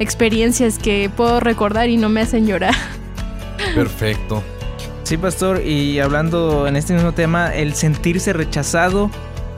[0.00, 2.74] experiencias que puedo recordar y no me hacen llorar.
[3.74, 4.42] Perfecto.
[5.04, 9.10] Sí, pastor, y hablando en este mismo tema, el sentirse rechazado,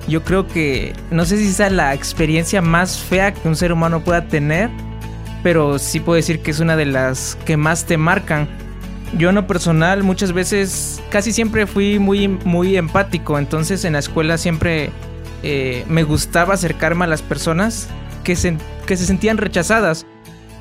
[0.07, 3.73] yo creo que, no sé si esa es la experiencia más fea que un ser
[3.73, 4.70] humano pueda tener,
[5.42, 8.49] pero sí puedo decir que es una de las que más te marcan.
[9.18, 13.99] Yo en lo personal muchas veces, casi siempre fui muy, muy empático, entonces en la
[13.99, 14.90] escuela siempre
[15.42, 17.88] eh, me gustaba acercarme a las personas
[18.23, 20.07] que se, que se sentían rechazadas,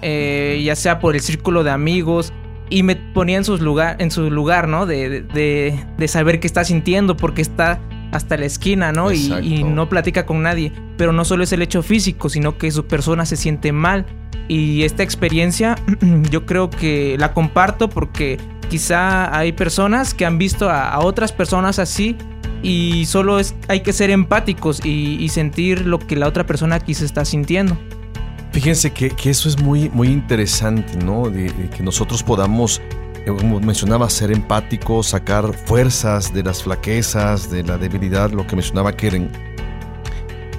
[0.02, 2.34] eh, ya sea por el círculo de amigos,
[2.70, 4.86] y me ponía en, sus lugar, en su lugar, ¿no?
[4.86, 7.80] De, de, de saber qué está sintiendo, porque está
[8.12, 9.12] hasta la esquina, ¿no?
[9.12, 10.72] Y, y no platica con nadie.
[10.98, 14.06] Pero no solo es el hecho físico, sino que su persona se siente mal.
[14.48, 15.76] Y esta experiencia
[16.32, 18.38] yo creo que la comparto porque
[18.70, 22.16] quizá hay personas que han visto a, a otras personas así
[22.62, 26.80] y solo es, hay que ser empáticos y, y sentir lo que la otra persona
[26.80, 27.78] quizá está sintiendo.
[28.52, 31.30] Fíjense que, que eso es muy, muy interesante, ¿no?
[31.30, 32.82] De, de que nosotros podamos,
[33.26, 38.56] eh, como mencionaba, ser empáticos, sacar fuerzas de las flaquezas, de la debilidad, lo que
[38.56, 39.30] mencionaba Keren.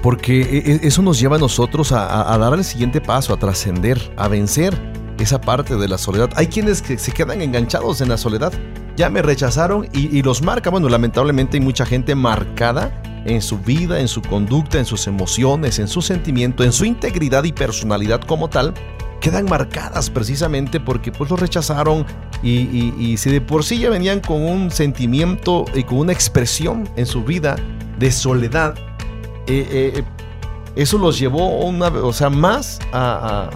[0.01, 3.37] Porque e- e- eso nos lleva a nosotros a- a dar el siguiente paso, a
[3.37, 4.73] trascender, a vencer
[5.19, 6.29] esa parte de la soledad.
[6.35, 8.51] Hay quienes que se quedan enganchados en la soledad.
[8.95, 10.69] Ya me rechazaron y, y los marca.
[10.71, 12.91] Bueno, lamentablemente hay mucha gente marcada
[13.25, 17.43] en su vida, en su conducta, en sus emociones, en su sentimiento, en su integridad
[17.43, 18.73] y personalidad como tal,
[19.19, 22.05] quedan marcadas precisamente porque pues los rechazaron
[22.41, 26.11] y, y- y si de por sí ya venían con un sentimiento y con una
[26.13, 27.55] expresión en su vida
[27.99, 28.73] de soledad,
[29.47, 30.03] eh, eh,
[30.75, 33.49] eso los llevó una, o sea, más a,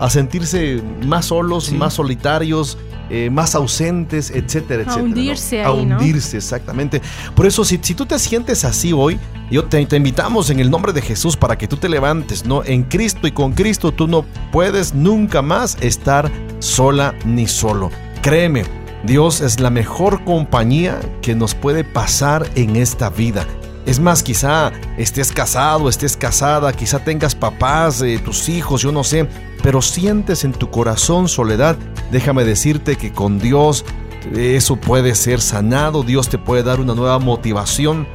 [0.00, 1.74] a- a sentirse más solos, Sí.
[1.76, 2.78] más solitarios,
[3.16, 4.96] eh, más ausentes, etcétera, A etcétera.
[4.96, 5.04] ¿no?
[5.04, 7.00] hundirse A hundirse, exactamente.
[7.36, 9.20] Por eso, si, si tú te sientes así hoy,
[9.52, 12.64] yo te, te invitamos en el nombre de Jesús para que tú te levantes, ¿no?
[12.64, 17.92] En Cristo y con Cristo tú no puedes nunca más estar sola ni solo.
[18.20, 18.64] Créeme,
[19.04, 23.46] Dios es la mejor compañía que nos puede pasar en esta vida.
[23.86, 29.04] Es más, quizá estés casado, estés casada, quizá tengas papás, eh, tus hijos, yo no
[29.04, 29.28] sé,
[29.62, 31.76] pero sientes en tu corazón soledad,
[32.10, 33.84] déjame decirte que con Dios
[34.34, 38.06] eh, eso puede ser sanado, Dios te puede dar una nueva motivación,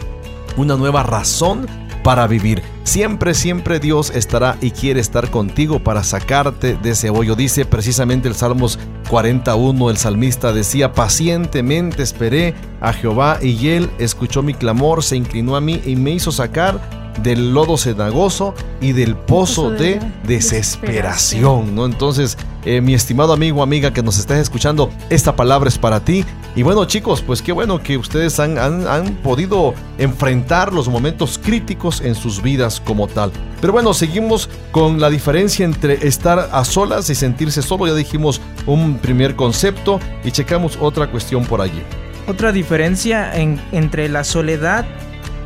[0.58, 1.68] una nueva razón
[2.04, 2.62] para vivir.
[2.84, 7.36] Siempre, siempre Dios estará y quiere estar contigo para sacarte de ese hoyo.
[7.36, 8.80] Dice precisamente el Salmos
[9.10, 15.56] 41, el salmista decía, pacientemente esperé a Jehová y él escuchó mi clamor, se inclinó
[15.56, 21.86] a mí y me hizo sacar del lodo cenagoso y del pozo de desesperación, ¿no?
[21.86, 26.26] Entonces, eh, mi estimado amigo, amiga que nos estás escuchando, esta palabra es para ti.
[26.56, 31.40] Y bueno, chicos, pues qué bueno que ustedes han, han- han podido enfrentar los momentos
[31.42, 33.32] críticos en sus vidas como tal.
[33.62, 37.88] Pero bueno, seguimos con la diferencia entre estar a solas y sentirse solo.
[37.88, 41.82] Ya dijimos un primer concepto y checamos otra cuestión por allí.
[42.28, 44.86] Otra diferencia en- entre la soledad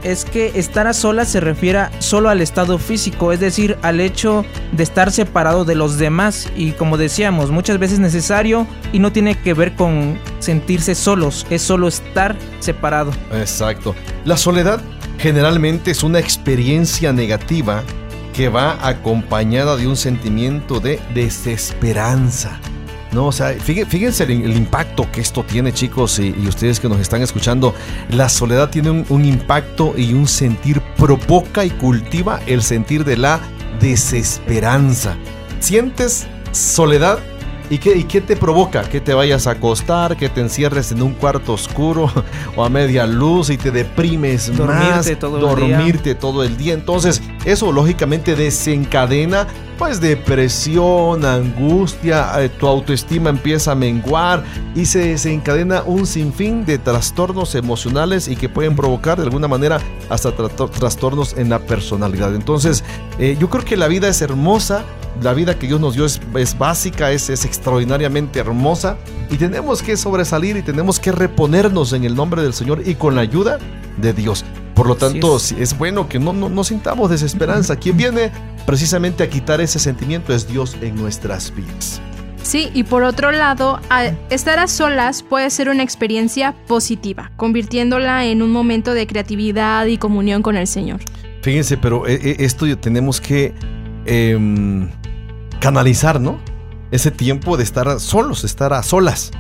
[0.04, 4.46] es que estar a solas se refiere solo al estado físico, es decir, al hecho
[4.72, 9.36] de estar separado de los demás y como decíamos, muchas veces necesario y no tiene
[9.36, 13.12] que ver con sentirse solos, es solo estar separado.
[13.34, 13.96] Exacto.
[14.26, 14.82] La soledad
[15.18, 17.84] generalmente es una experiencia negativa
[18.34, 22.60] que va acompañada de un sentimiento de desesperanza.
[23.14, 26.90] No, o sea, fíjense, el, el impacto que esto tiene, chicos, y, y ustedes que
[26.90, 27.74] nos están escuchando.
[28.10, 33.18] La soledad tiene un, un impacto y un sentir, provoca y cultiva el sentir de
[33.18, 33.40] la
[33.80, 35.16] desesperanza.
[35.60, 37.20] ¿Sientes soledad?
[37.70, 38.84] ¿Y qué, ¿Y qué te provoca?
[38.84, 42.12] Que te vayas a acostar, que te encierres en un cuarto oscuro
[42.56, 45.78] o a media luz y te deprimes Dormirte más, todo el día.
[45.78, 46.74] dormirte todo el día.
[46.74, 49.48] Entonces, eso lógicamente desencadena
[49.84, 54.42] pues depresión, angustia, eh, tu autoestima empieza a menguar
[54.76, 59.82] y se desencadena un sinfín de trastornos emocionales y que pueden provocar de alguna manera
[60.10, 62.34] hasta tra- trastornos en la personalidad.
[62.34, 62.82] Entonces,
[63.20, 64.86] eh, yo creo que la vida es hermosa,
[65.22, 68.96] la vida que Dios nos dio es, es básica, es, es extraordinariamente hermosa
[69.30, 73.16] y tenemos que sobresalir y tenemos que reponernos en el nombre del Señor y con
[73.16, 73.60] la ayuda
[73.98, 74.46] de Dios.
[74.76, 75.78] Por lo tanto, es.
[75.78, 77.76] bueno que no, no, no sintamos desesperanza.
[77.76, 78.32] Quien viene
[78.66, 82.02] precisamente a quitar ese sentimiento es Dios en nuestras vidas.
[82.44, 83.80] Sí, y por otro lado,
[84.30, 89.98] estar a solas puede ser una experiencia positiva, convirtiéndola en un momento de creatividad y
[89.98, 91.00] comunión con el Señor.
[91.42, 93.54] Fíjense, pero eh, eh, esto tenemos que
[94.06, 94.90] em,
[95.60, 96.38] canalizar, ¿no?
[96.92, 99.32] Ese tiempo de estar solos, estar a solas,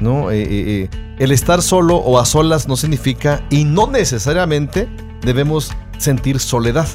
[0.00, 0.30] ¿no?
[0.30, 4.88] Eh, eh, eh, el estar solo o a solas no significa y no necesariamente
[5.22, 6.88] debemos sentir soledad.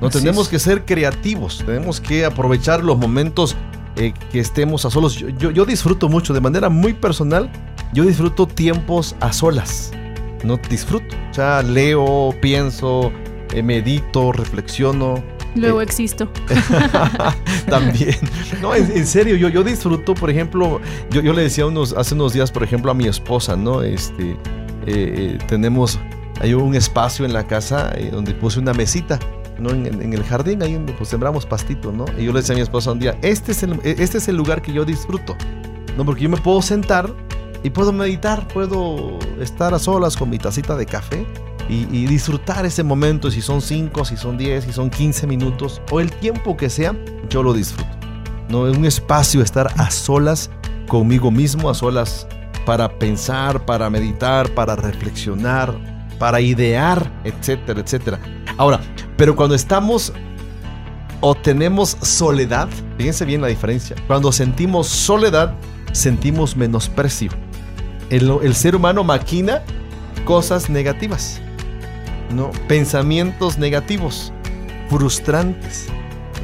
[0.00, 0.48] No Así tenemos es.
[0.50, 3.56] que ser creativos, tenemos que aprovechar los momentos
[3.96, 5.14] eh, que estemos a solos.
[5.16, 7.50] Yo, yo- yo disfruto mucho, de manera muy personal,
[7.94, 9.90] yo disfruto tiempos a solas.
[10.44, 11.14] No disfruto.
[11.30, 13.10] O sea, leo, pienso,
[13.64, 15.22] medito, reflexiono.
[15.56, 16.28] Luego Eh, existo.
[17.68, 18.16] También.
[18.60, 20.80] No, en, en serio, yo, yo disfruto, por ejemplo,
[21.10, 23.82] yo, yo le decía unos, hace unos días, por ejemplo, a mi esposa, ¿no?
[23.82, 24.36] Este,
[24.86, 25.98] eh, eh, tenemos,
[26.40, 29.18] hay un espacio en la casa eh, donde puse una mesita,
[29.58, 29.70] ¿no?
[29.70, 32.04] En, el jardín, ahí donde pues, sembramos pastito, ¿no?
[32.16, 34.36] Y yo le decía a mi esposa un día, este es el, este es el
[34.36, 35.36] lugar que yo disfruto,
[35.96, 36.04] ¿no?
[36.04, 37.12] Porque yo me puedo sentar
[37.64, 41.26] y puedo meditar, puedo estar a solas con mi tacita de café
[41.68, 46.00] y, disfrutar ese momento, si son 5, si son 10, si son 15 minutos o
[46.00, 46.94] el tiempo que sea,
[47.28, 47.90] yo lo disfruto.
[48.48, 50.50] No es un espacio estar a solas
[50.86, 52.28] conmigo mismo, a solas
[52.64, 55.74] para pensar, para meditar, para reflexionar,
[56.18, 58.20] para idear, etcétera, etcétera.
[58.56, 58.80] Ahora,
[59.16, 60.12] pero cuando estamos
[61.20, 63.96] o tenemos soledad, fíjense bien la diferencia.
[64.06, 65.54] Cuando sentimos soledad,
[65.92, 67.30] sentimos menosprecio.
[68.10, 69.62] El, el ser humano maquina
[70.24, 71.40] cosas negativas,
[72.32, 72.50] ¿no?
[72.68, 74.32] Pensamientos negativos,
[74.88, 75.86] frustrantes.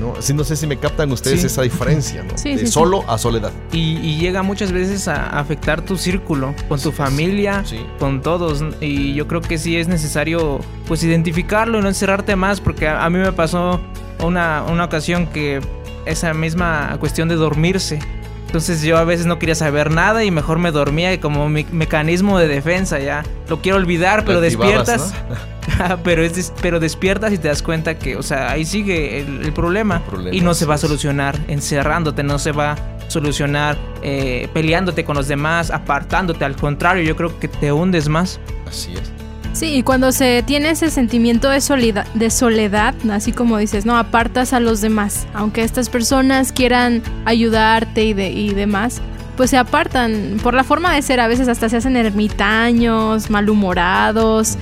[0.00, 0.14] ¿no?
[0.18, 1.46] Así no sé si me captan ustedes Sí.
[1.46, 2.36] esa diferencia, ¿no?
[2.36, 2.72] Sí, de sí, sí.
[2.72, 3.52] solo a soledad.
[3.72, 7.80] Y, y llega muchas veces a afectar tu círculo, con tu familia, sí.
[8.00, 8.64] con todos.
[8.80, 10.58] Y yo creo que sí es necesario
[10.88, 13.80] pues identificarlo y no encerrarte más, porque a, a mí me pasó
[14.24, 15.60] una, una ocasión que
[16.06, 18.00] esa misma cuestión de dormirse.
[18.46, 21.64] Entonces yo a veces no quería saber nada y mejor me dormía y como mi
[21.70, 23.22] mecanismo de defensa ya.
[23.48, 25.14] Lo quiero olvidar, pero despiertas.
[26.04, 29.42] pero, es des- pero despiertas y te das cuenta que, o sea, ahí sigue el,
[29.44, 32.76] el problema, El problema, y no se va a solucionar encerrándote, no se va a
[33.08, 36.44] solucionar eh, peleándote con los demás, apartándote.
[36.44, 38.40] Al contrario, yo creo que te hundes más.
[38.66, 39.12] Así es.
[39.52, 43.98] Sí, y cuando se tiene ese sentimiento de, solida- de soledad, así como dices, no,
[43.98, 45.26] apartas a los demás.
[45.34, 49.02] Aunque estas personas quieran ayudarte y, de, y demás,
[49.36, 51.20] pues se apartan por la forma de ser.
[51.20, 54.56] A veces hasta se hacen ermitaños, malhumorados.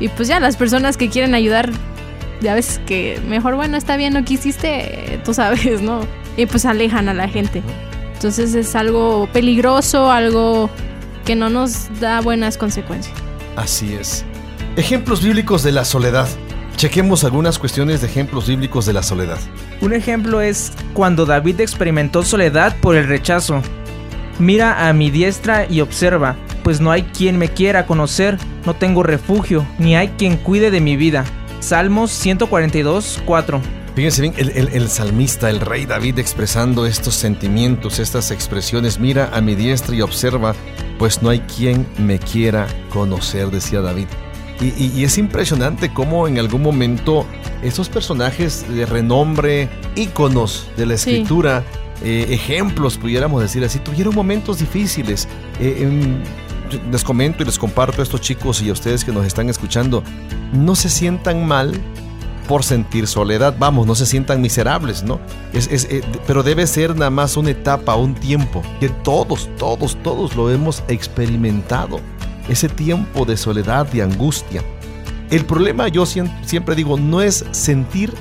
[0.00, 1.70] Y pues ya las personas que quieren ayudar,
[2.40, 6.00] ya ves que mejor, bueno, está bien, no quisiste, tú sabes, ¿no?
[6.36, 7.62] Y pues alejan a la gente.
[8.14, 10.70] Entonces es algo peligroso, algo
[11.24, 13.14] que no nos da buenas consecuencias.
[13.56, 14.24] Así es.
[14.76, 16.28] Ejemplos bíblicos de la soledad.
[16.76, 19.38] Chequemos algunas cuestiones de ejemplos bíblicos de la soledad.
[19.82, 23.62] Un ejemplo es cuando David experimentó soledad por el rechazo.
[24.40, 26.34] Mira a mi diestra y observa,
[26.64, 30.80] pues no hay quien me quiera conocer, no tengo refugio, ni hay quien cuide de
[30.80, 31.24] mi vida.
[31.60, 33.60] Salmos 142, 4.
[33.94, 39.30] Fíjense bien, el, el- el salmista, el rey David expresando estos sentimientos, estas expresiones, mira
[39.34, 40.54] a mi diestra y observa,
[40.98, 44.06] pues no hay quien me quiera conocer, decía David.
[44.60, 47.26] Y, y- y es impresionante cómo en algún momento
[47.62, 51.16] esos personajes de renombre, íconos de la Sí.
[52.02, 55.28] Eh, ejemplos, pudiéramos decir así, tuvieron momentos difíciles.
[55.60, 56.22] Eh, em,
[56.90, 60.02] les comento y les comparto a estos chicos y a ustedes que nos están escuchando,
[60.52, 61.72] no se sientan mal
[62.48, 63.54] por sentir soledad.
[63.58, 65.20] Vamos, no se sientan miserables, ¿no?
[65.52, 70.34] Es, eh, pero debe ser nada más una etapa, un tiempo, que todos, todos, todos
[70.36, 72.00] lo hemos experimentado.
[72.48, 74.64] Ese tiempo de soledad, de angustia.
[75.30, 78.12] El problema, yo siempre digo, no es sentir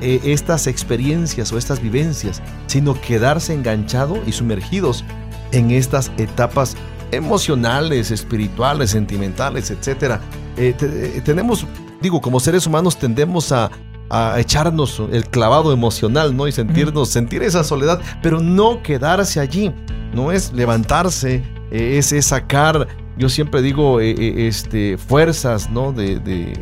[0.00, 5.04] eh, estas experiencias o estas vivencias, sino quedarse enganchado y sumergidos
[5.52, 6.76] en estas etapas
[7.10, 10.20] emocionales, espirituales, sentimentales, etcétera.
[10.56, 11.66] Eh, te- eh, tenemos,
[12.00, 13.70] digo, como seres humanos tendemos a,
[14.10, 16.46] a echarnos el clavado emocional, ¿no?
[16.48, 19.72] Y sentirnos, sentir esa soledad, pero no quedarse allí.
[20.14, 22.88] No es levantarse, eh, es, es sacar,
[23.18, 25.92] yo siempre digo, eh, eh, este, fuerzas, ¿no?
[25.92, 26.52] De, de,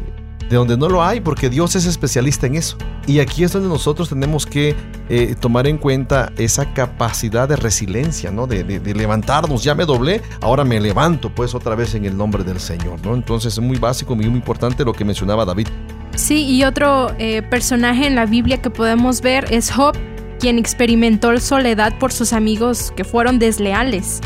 [0.48, 2.76] de donde no lo hay, porque Dios es especialista en eso.
[3.06, 4.74] Y aquí es donde nosotros tenemos que
[5.08, 8.46] eh, tomar en cuenta esa capacidad de resiliencia, ¿no?
[8.46, 9.62] De, levantarnos.
[9.62, 13.14] Ya me doblé, ahora me levanto, pues otra vez en el nombre del Señor, ¿no?
[13.14, 15.68] Entonces es muy básico y muy importante lo que mencionaba David.
[16.14, 19.96] Sí, y otro eh, personaje en la Biblia que podemos ver es Job,
[20.38, 24.20] quien experimentó soledad por sus amigos que fueron desleales.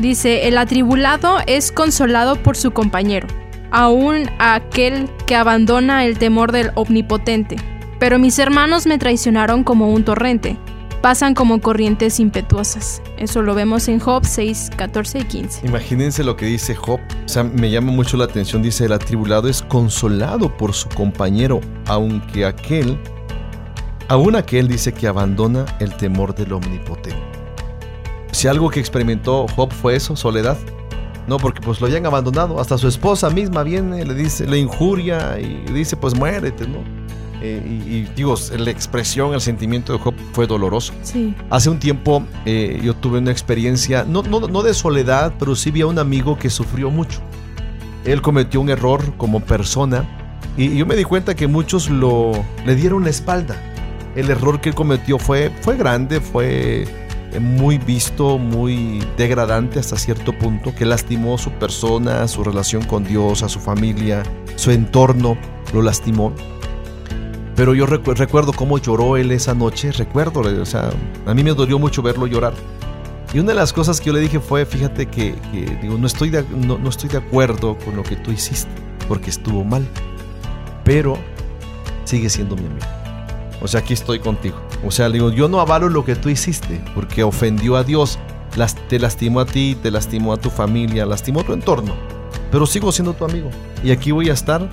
[0.00, 3.28] Dice, el atribulado es consolado por su compañero,
[3.74, 7.56] aún aquel que abandona el temor del omnipotente.
[7.98, 10.56] Pero mis hermanos me traicionaron como un torrente,
[11.02, 13.02] pasan como corrientes impetuosas.
[13.18, 15.66] Eso lo vemos en Job 6, 14 y 15.
[15.66, 17.00] Imagínense lo que dice Job.
[17.24, 18.62] O sea, me llama mucho la atención.
[18.62, 22.96] Dice, el atribulado es consolado por su compañero, aunque aquel,
[24.06, 27.20] aún aquel dice que abandona el temor del omnipotente.
[28.30, 30.58] Si algo que experimentó Job fue eso, soledad.
[31.26, 32.60] No, porque pues lo habían abandonado.
[32.60, 36.78] Hasta su esposa misma viene, le dice, le injuria y dice, pues muérete, ¿no?
[37.40, 40.92] Eh, y, y, digo, la expresión, el sentimiento de Job fue doloroso.
[41.02, 41.34] Sí.
[41.50, 45.70] Hace un tiempo eh, yo tuve una experiencia, no, no, no de soledad, pero sí
[45.70, 47.20] vi a un amigo que sufrió mucho.
[48.04, 50.08] Él cometió un error como persona
[50.56, 52.32] y, y yo me di cuenta que muchos lo,
[52.64, 53.56] le dieron la espalda.
[54.14, 56.86] El error que él cometió fue, fue grande, fue
[57.40, 63.42] muy visto, muy degradante hasta cierto punto, que lastimó su persona, su relación con Dios,
[63.42, 64.22] a su familia,
[64.56, 65.36] su entorno,
[65.72, 66.32] lo lastimó.
[67.56, 70.90] Pero yo recu- recuerdo cómo lloró él esa noche, recuerdo, o sea,
[71.26, 72.54] a mí me dolió mucho verlo llorar.
[73.32, 75.34] Y una de las cosas que yo le dije fue, fíjate que,
[75.82, 78.70] digo, no estoy, no, no estoy de acuerdo con lo que tú hiciste,
[79.08, 79.84] porque estuvo mal,
[80.84, 81.16] pero
[82.04, 82.86] sigue siendo mi amigo.
[83.64, 84.56] O sea, aquí estoy contigo.
[84.86, 88.18] O sea, digo, yo no avalo lo que tú hiciste, porque ofendió a Dios,
[88.90, 91.94] te lastimó a ti, te lastimó a tu familia, lastimó tu entorno,
[92.52, 93.48] pero sigo siendo tu amigo.
[93.82, 94.68] Y aquí voy a estar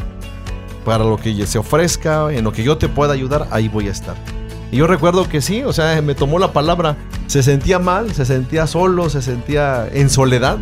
[0.83, 3.91] para lo que se ofrezca, en lo que yo te pueda ayudar, ahí voy a
[3.91, 4.17] estar.
[4.73, 8.25] Y yo recuerdo que sí, o sea, me tomó la palabra, se sentía mal, se
[8.25, 10.57] sentía solo, se sentía en soledad.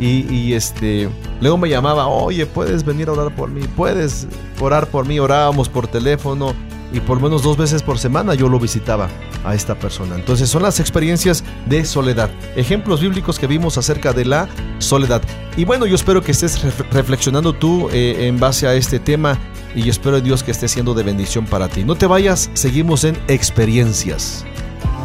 [0.00, 1.08] Y, y, este,
[1.40, 4.26] luego me llamaba, oye, puedes venir a orar por mí, puedes
[4.60, 6.54] orar por mí, orábamos por teléfono
[6.92, 9.08] y por menos dos veces por semana yo lo visitaba
[9.44, 10.14] a esta persona.
[10.14, 15.22] Entonces son las experiencias de soledad, ejemplos bíblicos que vimos acerca de la soledad.
[15.56, 19.36] Y bueno, yo espero que estés ref- reflexionando tú eh, en base a este tema
[19.74, 21.84] y espero Dios que esté siendo de bendición para ti.
[21.84, 24.44] No te vayas, seguimos en experiencias.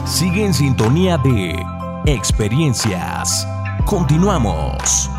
[0.06, 1.56] Sigue en sintonía de
[2.06, 3.48] experiencias.
[3.86, 5.10] Continuamos.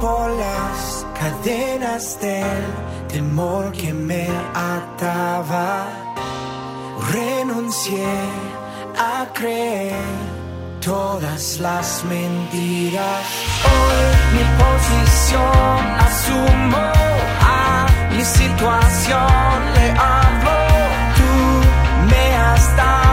[0.00, 2.64] Rompo las cadenas del
[3.08, 5.88] temor que me ataba.
[7.12, 8.14] Renuncié
[8.96, 9.92] a creer
[10.80, 13.26] todas las mentiras.
[13.72, 16.92] Hoy mi posición asumo
[17.42, 17.86] a
[18.16, 19.56] mi situación.
[19.74, 20.58] Le hablo,
[21.16, 21.32] tú
[22.36, 23.09] has dado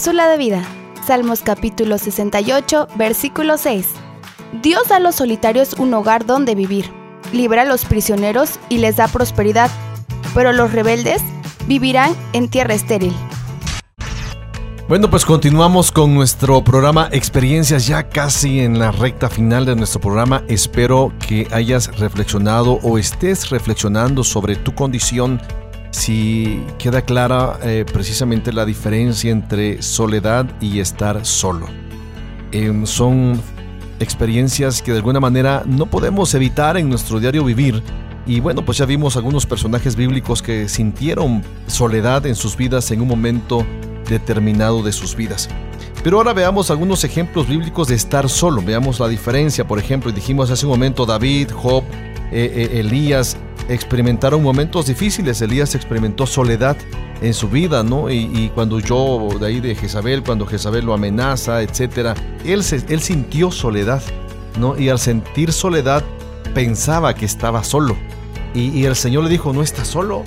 [0.00, 0.62] Cápsula de vida.
[1.06, 3.86] Salmos capítulo 68, versículo 6.
[4.62, 6.90] Dios da a los solitarios un hogar donde vivir,
[7.34, 9.70] libra a los prisioneros y les da prosperidad,
[10.34, 11.20] pero los rebeldes
[11.66, 13.12] vivirán en tierra estéril.
[14.88, 20.00] Bueno, pues continuamos con nuestro programa Experiencias ya casi en la recta final de nuestro
[20.00, 20.44] programa.
[20.48, 25.42] Espero que hayas reflexionado o estés reflexionando sobre tu condición.
[25.90, 31.66] Si queda clara eh, precisamente la diferencia entre soledad y estar solo.
[32.52, 33.40] Em, son
[33.98, 37.82] experiencias que de alguna manera no podemos evitar en nuestro diario vivir.
[38.26, 43.00] Y bueno, pues ya vimos algunos personajes bíblicos que sintieron soledad en sus vidas en
[43.00, 43.66] un momento
[44.08, 45.48] determinado de sus vidas.
[46.02, 48.62] Pero ahora veamos algunos ejemplos bíblicos de estar solo.
[48.62, 49.66] Veamos la diferencia.
[49.66, 51.84] Por ejemplo, dijimos hace un momento David, Job,
[52.32, 53.36] eh, eh, Elías
[53.68, 55.40] experimentaron momentos difíciles.
[55.42, 56.76] Elías experimentó soledad
[57.22, 58.10] en su vida, ¿no?
[58.10, 62.14] Y, y cuando huyó de ahí de Jezabel, cuando Jezabel lo amenaza, etcétera,
[62.44, 64.02] él, se- él sintió soledad,
[64.58, 64.78] ¿no?
[64.78, 66.02] Y al sentir soledad
[66.54, 67.96] pensaba que estaba solo.
[68.54, 70.24] Y, y el Señor le dijo, no estás solo.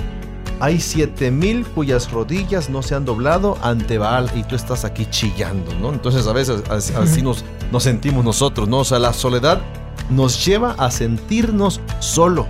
[0.60, 5.08] Hay siete mil cuyas rodillas no se han doblado ante Baal y tú estás aquí
[5.10, 5.92] chillando, ¿no?
[5.92, 8.78] Entonces a veces as- así nos, nos sentimos nosotros, ¿no?
[8.80, 9.60] O sea, la soledad
[10.10, 12.48] nos lleva a sentirnos solo.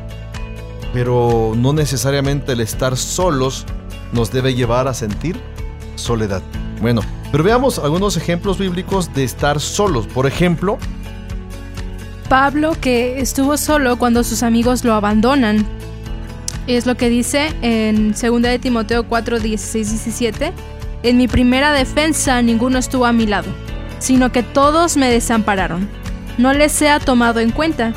[0.94, 3.66] Pero no necesariamente el estar solos
[4.12, 5.40] nos debe llevar a sentir
[5.96, 6.42] soledad.
[6.82, 7.02] Bueno,
[7.32, 10.06] pero veamos algunos ejemplos bíblicos de estar solos.
[10.08, 10.78] Por ejemplo,
[12.30, 15.66] Pablo que estuvo solo cuando sus amigos lo abandonan.
[16.68, 20.54] Es lo que dice en 2 de Timoteo 4, 16, 17.
[21.04, 23.50] En mi primera defensa ninguno estuvo a mi lado,
[24.00, 25.90] sino que todos me desampararon.
[26.38, 27.94] No les sea tomado en cuenta,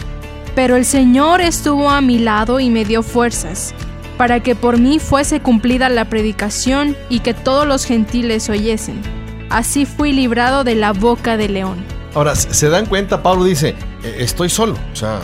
[0.55, 3.74] pero el Señor estuvo a mi lado y me dio fuerzas,
[4.16, 9.01] para que por mí fuese cumplida la predicación y que todos los gentiles oyesen.
[9.51, 11.84] Así fui librado de la boca del león.
[12.14, 14.74] ahora se dan cuenta, Pablo dice, "Eh, estoy solo.
[14.93, 15.20] O sea,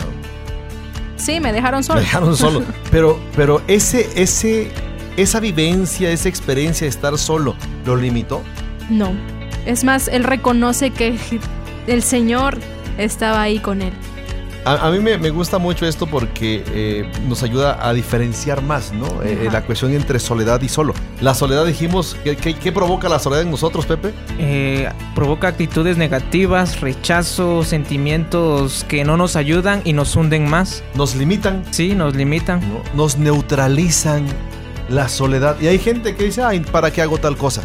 [1.15, 1.99] Sí, me dejaron solo.
[1.99, 2.63] Me dejaron solo.
[2.91, 4.69] Pero, pero ese, ese,
[5.15, 7.55] esa vivencia, esa experiencia de estar solo,
[7.85, 8.41] ¿lo limitó?
[8.89, 9.11] No.
[9.65, 11.17] Es más, él reconoce que
[11.87, 12.57] el Señor
[12.97, 13.93] estaba ahí con él.
[14.65, 18.93] A, a mí me, me gusta mucho esto porque eh, nos ayuda a diferenciar más,
[18.93, 19.21] ¿no?
[19.21, 19.51] Eh, Ajá.
[19.51, 20.93] la cuestión entre soledad y solo.
[21.19, 24.13] La soledad dijimos, ¿qué, qué- qué provoca la soledad en nosotros, Pepe?
[24.39, 30.81] Eh, provoca actitudes negativas, rechazo, sentimientos que no nos ayudan y nos hunden más.
[30.95, 32.61] Nos limitan, Sí, nos limitan.
[32.61, 32.79] ¿no?
[32.95, 34.25] nos neutralizan
[34.87, 35.57] la soledad.
[35.59, 37.63] Y hay gente que dice, ay, ¿para qué hago tal cosa?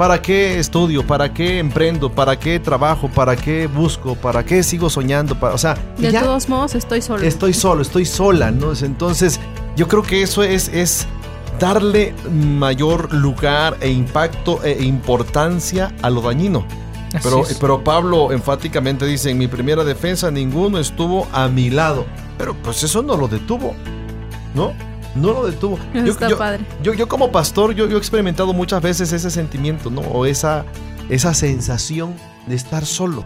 [0.00, 1.06] ¿Para qué estudio?
[1.06, 2.10] ¿Para qué emprendo?
[2.10, 3.10] ¿Para qué trabajo?
[3.10, 4.14] ¿Para qué busco?
[4.14, 5.38] ¿Para qué sigo soñando?
[5.38, 7.22] Para, o sea, De ya todos modos, estoy solo.
[7.22, 8.72] estoy solo, estoy sola, ¿no?
[8.80, 9.38] Entonces,
[9.76, 11.06] yo creo que eso es, es
[11.58, 16.64] darle mayor lugar e impacto e importancia a lo dañino.
[17.22, 22.06] Pero, pero Pablo enfáticamente dice, en mi primera defensa ninguno estuvo a mi lado.
[22.38, 23.74] Pero pues eso no lo detuvo,
[24.54, 24.72] ¿no?
[25.14, 25.78] No lo detuvo.
[25.94, 26.64] Yo- está yo- padre.
[26.82, 30.00] yo, yo como pastor, yo, yo he experimentado muchas veces ese sentimiento, ¿no?
[30.02, 30.64] O esa,
[31.08, 32.14] esa sensación
[32.46, 33.24] de estar solo.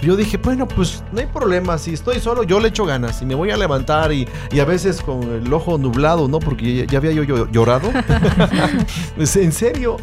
[0.00, 3.26] Yo dije, bueno, pues no hay problema, si estoy solo, yo le echo ganas y
[3.26, 6.38] me voy a levantar y, y a veces con el ojo nublado, ¿no?
[6.38, 7.90] Porque ya, ya había yo, llorado.
[9.16, 9.96] Pues, en serio.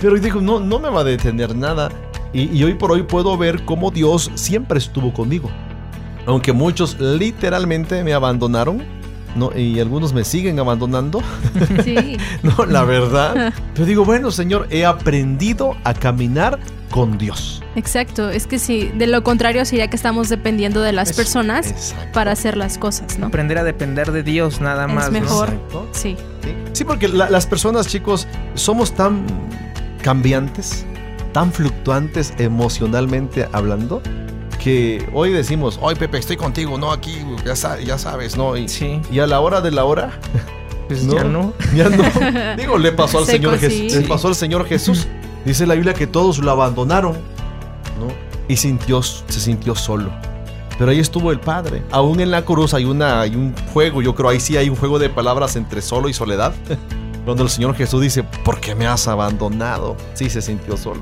[0.00, 1.90] Pero digo, no, no me va a detener nada.
[2.32, 5.50] Y, y hoy por hoy puedo ver cómo Dios siempre estuvo conmigo.
[6.26, 8.82] Aunque muchos literalmente me abandonaron,
[9.36, 9.50] ¿no?
[9.56, 11.20] Y algunos me siguen abandonando.
[11.84, 12.16] Sí.
[12.42, 13.52] No, la verdad.
[13.74, 16.58] Pero digo, bueno, Señor, he aprendido a caminar
[16.90, 17.62] con Dios.
[17.74, 18.28] Exacto.
[18.28, 22.12] Es que sí, de lo contrario sería que estamos dependiendo de las Eso, personas exacto.
[22.12, 23.26] para hacer las cosas, ¿no?
[23.28, 25.06] Aprender a depender de Dios nada Es más.
[25.06, 25.12] ¿no?
[25.12, 25.50] mejor.
[25.92, 26.16] Sí.
[26.42, 29.24] Sí, Sí, porque la- las personas, chicos, somos tan
[30.02, 30.84] cambiantes,
[31.32, 34.02] tan fluctuantes emocionalmente hablando,
[34.62, 38.56] que hoy decimos, hoy Pepe, estoy contigo, no aquí, ya, sa- ya sabes, ¿no?
[38.56, 40.12] Y, Sí, y a la hora de la hora,
[40.88, 41.14] pues No.
[41.14, 41.52] ya no.
[41.74, 42.56] ya no.
[42.56, 43.66] Digo, le pasó al Seco, Señor sí.
[43.88, 44.02] Jesús.
[44.02, 45.06] Le pasó al Señor Jesús.
[45.44, 47.14] Dice la Biblia que todos lo abandonaron,
[47.98, 48.08] ¿no?
[48.48, 50.10] Y sintió, se sintió solo.
[50.78, 51.82] Pero ahí estuvo el Padre.
[51.90, 54.76] Aún en la cruz hay, una, hay un juego, yo creo ahí sí hay un
[54.76, 56.52] juego de palabras entre solo y soledad.
[57.24, 59.96] Cuando el Señor Jesús dice, ¿por qué me has abandonado?
[60.14, 61.00] Sí, se sintió solo.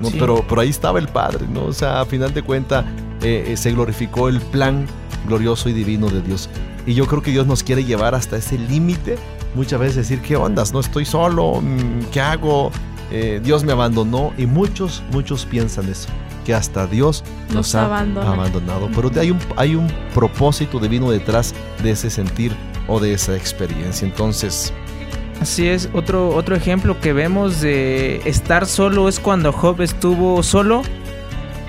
[0.00, 0.10] ¿No?
[0.10, 0.16] Sí.
[0.18, 1.64] Pero, pero ahí estaba el Padre, ¿no?
[1.64, 2.84] O sea, a final de cuentas
[3.20, 4.86] se glorificó el plan
[5.26, 6.50] glorioso y divino de Dios.
[6.86, 9.16] Y yo creo que Dios nos quiere llevar hasta ese límite.
[9.54, 10.72] Muchas veces decir, ¿qué ondas?
[10.72, 12.70] No estoy solo, mm, ¿qué hago?
[13.10, 14.32] Eh, Dios me abandonó.
[14.36, 16.08] Y muchos, muchos piensan eso.
[16.44, 18.32] Que hasta Dios nos, Nos ha abandona.
[18.32, 18.90] abandonado.
[18.94, 22.54] Pero hay un, hay un propósito divino detrás de ese sentir
[22.86, 24.06] o de esa experiencia.
[24.06, 24.74] Entonces,
[25.44, 30.80] Así es, otro, otro ejemplo que vemos de estar solo es cuando Job estuvo solo,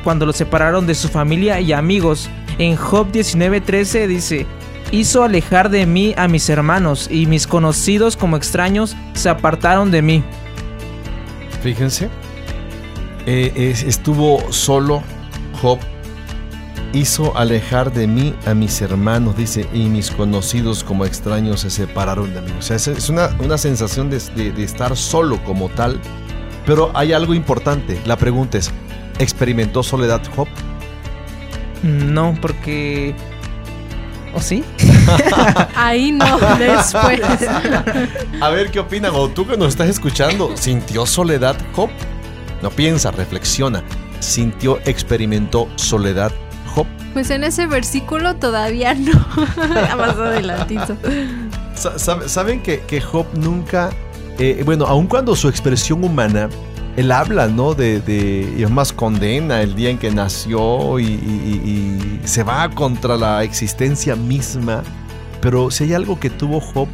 [0.05, 2.30] cuando lo separaron de su familia y amigos.
[2.57, 4.45] En Job 19:13 dice,
[4.91, 10.01] hizo alejar de mí a mis hermanos y mis conocidos como extraños se apartaron de
[10.01, 10.23] mí.
[11.61, 12.07] Fíjense,
[13.26, 15.03] eh, es- estuvo solo
[15.61, 15.80] Job,
[16.96, 22.34] hizo alejar de mí a mis hermanos, dice, y mis conocidos como extraños se separaron
[22.34, 22.52] de mí.
[22.58, 26.00] O sea, es, una, una sensación de, de- de estar solo como tal,
[26.66, 28.00] pero hay algo importante.
[28.06, 28.72] La pregunta es,
[29.20, 30.48] ¿experimentó soledad Job?
[31.84, 33.14] No, porque...
[34.34, 34.64] ¿O sí?
[35.76, 37.22] Ahí no, después.
[38.41, 41.89] A ver qué opinan, o tú que nos estás escuchando, ¿sintió soledad Job?
[42.62, 43.84] No piensa, reflexiona.
[44.20, 46.32] ¿Sintió, experimentó soledad
[46.76, 46.86] Job?
[47.13, 49.13] Pues en ese versículo todavía no.
[49.97, 50.97] Más adelantito.
[51.73, 53.89] Sa- sab- Saben que, que Job nunca,
[54.38, 56.49] eh, bueno, aun cuando su expresión humana,
[56.97, 57.73] él habla, ¿no?
[57.73, 62.69] De, de- y es más, condena el día en que nació y- y se va
[62.69, 64.84] contra la existencia misma.
[65.41, 66.88] Pero si hay algo que tuvo Job,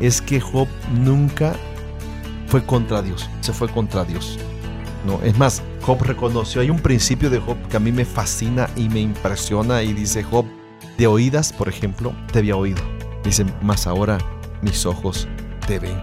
[0.00, 0.66] es que Job
[1.04, 1.54] nunca
[2.46, 4.38] fue contra Dios, se fue contra Dios.
[5.06, 8.68] No, es más, Job reconoció, hay un principio de Job que a mí me fascina
[8.76, 10.44] y me impresiona y dice Job,
[10.98, 12.82] de oídas, por ejemplo, te había oído.
[13.24, 14.18] Dice, más ahora
[14.62, 15.28] mis ojos
[15.66, 15.96] te ven.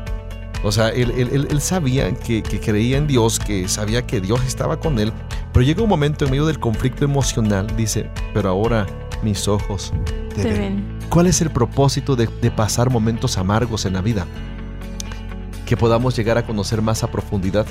[0.64, 4.22] O sea, él, él- él- él sabía que, que creía en Dios, que sabía que
[4.22, 5.12] Dios estaba con él,
[5.54, 8.88] pero llega un momento en medio del conflicto emocional, dice, pero ahora
[9.22, 9.94] mis ojos
[10.34, 10.58] te, Te ven.
[10.60, 11.00] ven.
[11.10, 14.26] ¿Cuál es el propósito de, de pasar momentos amargos en la vida?
[15.66, 17.66] Que podamos llegar a conocer más a profundidad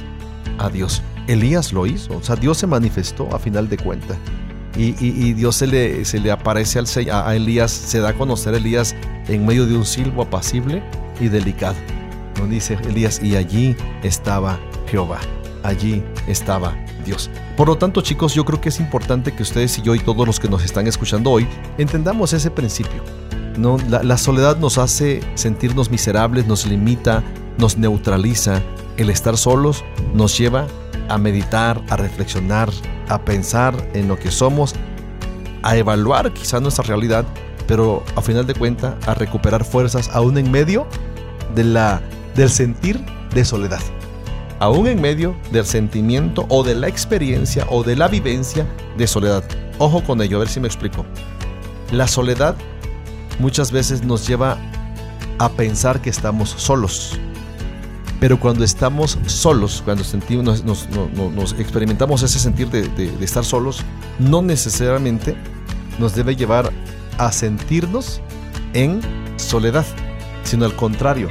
[0.59, 1.03] a Dios.
[1.27, 4.19] Elías lo hizo, o sea, Dios se manifestó a final de cuentas.
[4.77, 6.81] Y, Dios se le, se le aparece
[7.11, 8.97] a Elías, se da a conocer a Elías
[9.29, 10.83] en medio de un silbo apacible
[11.21, 11.77] y delicado.
[12.41, 12.49] ¿no?
[12.49, 15.21] Dice Elías, y allí estaba Jehová,
[15.63, 16.75] allí estaba
[17.05, 17.31] Dios.
[17.57, 20.27] Por lo tanto, chicos, yo creo que es importante que ustedes y yo y todos
[20.27, 21.47] los que nos están escuchando hoy
[21.79, 23.03] entendamos ese principio.
[23.57, 23.77] ¿no?
[23.89, 27.23] La soledad nos hace sentirnos miserables, nos limita,
[27.59, 28.61] nos neutraliza.
[28.97, 29.85] El estar solos
[30.15, 30.67] nos lleva
[31.09, 32.71] a meditar, a reflexionar,
[33.09, 34.75] a pensar en lo que somos,
[35.63, 37.25] a evaluar quizá nuestra realidad,
[37.67, 40.87] pero a final de cuentas a recuperar fuerzas aún en medio
[41.55, 42.03] de la,
[42.35, 43.81] del sentir de soledad.
[44.61, 48.67] Aún en medio del sentimiento o de la experiencia o de la vivencia
[48.97, 49.43] de soledad.
[49.79, 51.05] Ojo con ello, a ver si me explico.
[51.91, 52.55] La soledad
[53.41, 54.57] muchas veces nos lleva
[55.39, 57.19] a pensar que estamos solos.
[58.25, 62.89] Pero cuando estamos solos, cuando sentimos, nos, nos- no- no- nos experimentamos ese sentir de,
[62.89, 63.83] de- de estar solos,
[64.19, 65.37] no necesariamente
[65.99, 66.73] nos debe llevar
[67.19, 68.23] a sentirnos
[68.73, 69.03] en
[69.37, 69.85] soledad,
[70.43, 71.29] sino al contrario,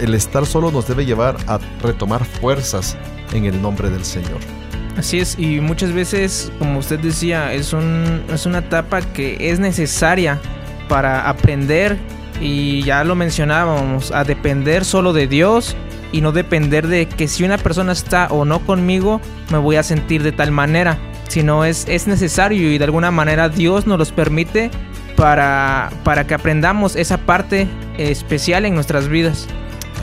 [0.00, 2.96] el estar solo nos debe llevar a retomar fuerzas
[3.34, 4.38] en el nombre del Señor.
[4.96, 9.58] Así es, y muchas veces, como usted decía, es, un, es una etapa que es
[9.58, 10.40] necesaria
[10.88, 11.98] para aprender,
[12.40, 15.76] y ya lo mencionábamos, a depender solo de Dios
[16.12, 19.82] y no depender de que si una persona está o no conmigo, me voy a
[19.82, 20.98] sentir de tal manera,
[21.28, 24.70] sino es, es necesario y de alguna manera Dios nos los permite
[25.16, 27.66] para, para que aprendamos esa parte
[27.98, 29.46] especial en nuestras vidas.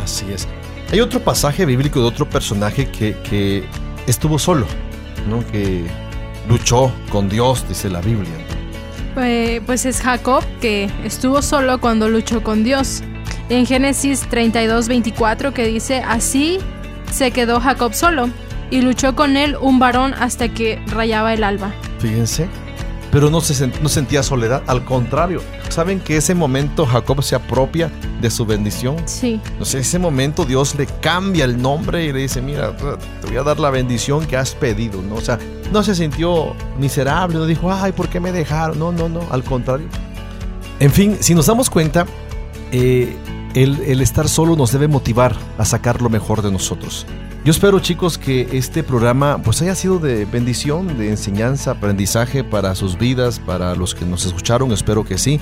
[0.03, 0.47] Así es.
[0.91, 3.63] Hay otro pasaje bíblico de otro personaje que, que
[4.07, 4.65] estuvo solo,
[5.29, 5.45] ¿no?
[5.51, 5.85] que
[6.47, 8.33] luchó con Dios, dice la Biblia.
[9.17, 13.03] Eh, pues es Jacob que estuvo solo cuando luchó con Dios.
[13.49, 16.59] En Génesis 32, 24 que dice, así
[17.11, 18.29] se quedó Jacob solo
[18.69, 21.73] y luchó con él un varón hasta que rayaba el alba.
[21.99, 22.47] Fíjense.
[23.11, 25.41] Pero no, se no sentía soledad, al contrario.
[25.69, 27.91] ¿Saben que ese momento Jacob se apropia
[28.21, 28.97] de su bendición?
[29.05, 33.27] Sí, O sea, ese momento Dios le cambia el nombre y le dice, mira, te
[33.27, 35.15] voy a dar la bendición que has pedido, ¿no?
[35.15, 35.39] O sea,
[35.71, 38.77] no se sintió miserable, no dijo, ay, ¿por qué me dejaron?
[38.77, 39.87] No, no, no, al contrario.
[40.79, 42.05] En fin, si nos damos cuenta,
[42.71, 43.15] eh,
[43.53, 47.05] el, el estar solo nos debe motivar a sacar lo mejor de nosotros.
[47.45, 52.75] Yo espero chicos que este programa pues haya sido de bendición, de enseñanza, aprendizaje para
[52.75, 55.39] sus vidas, para los que nos escucharon, espero que sí.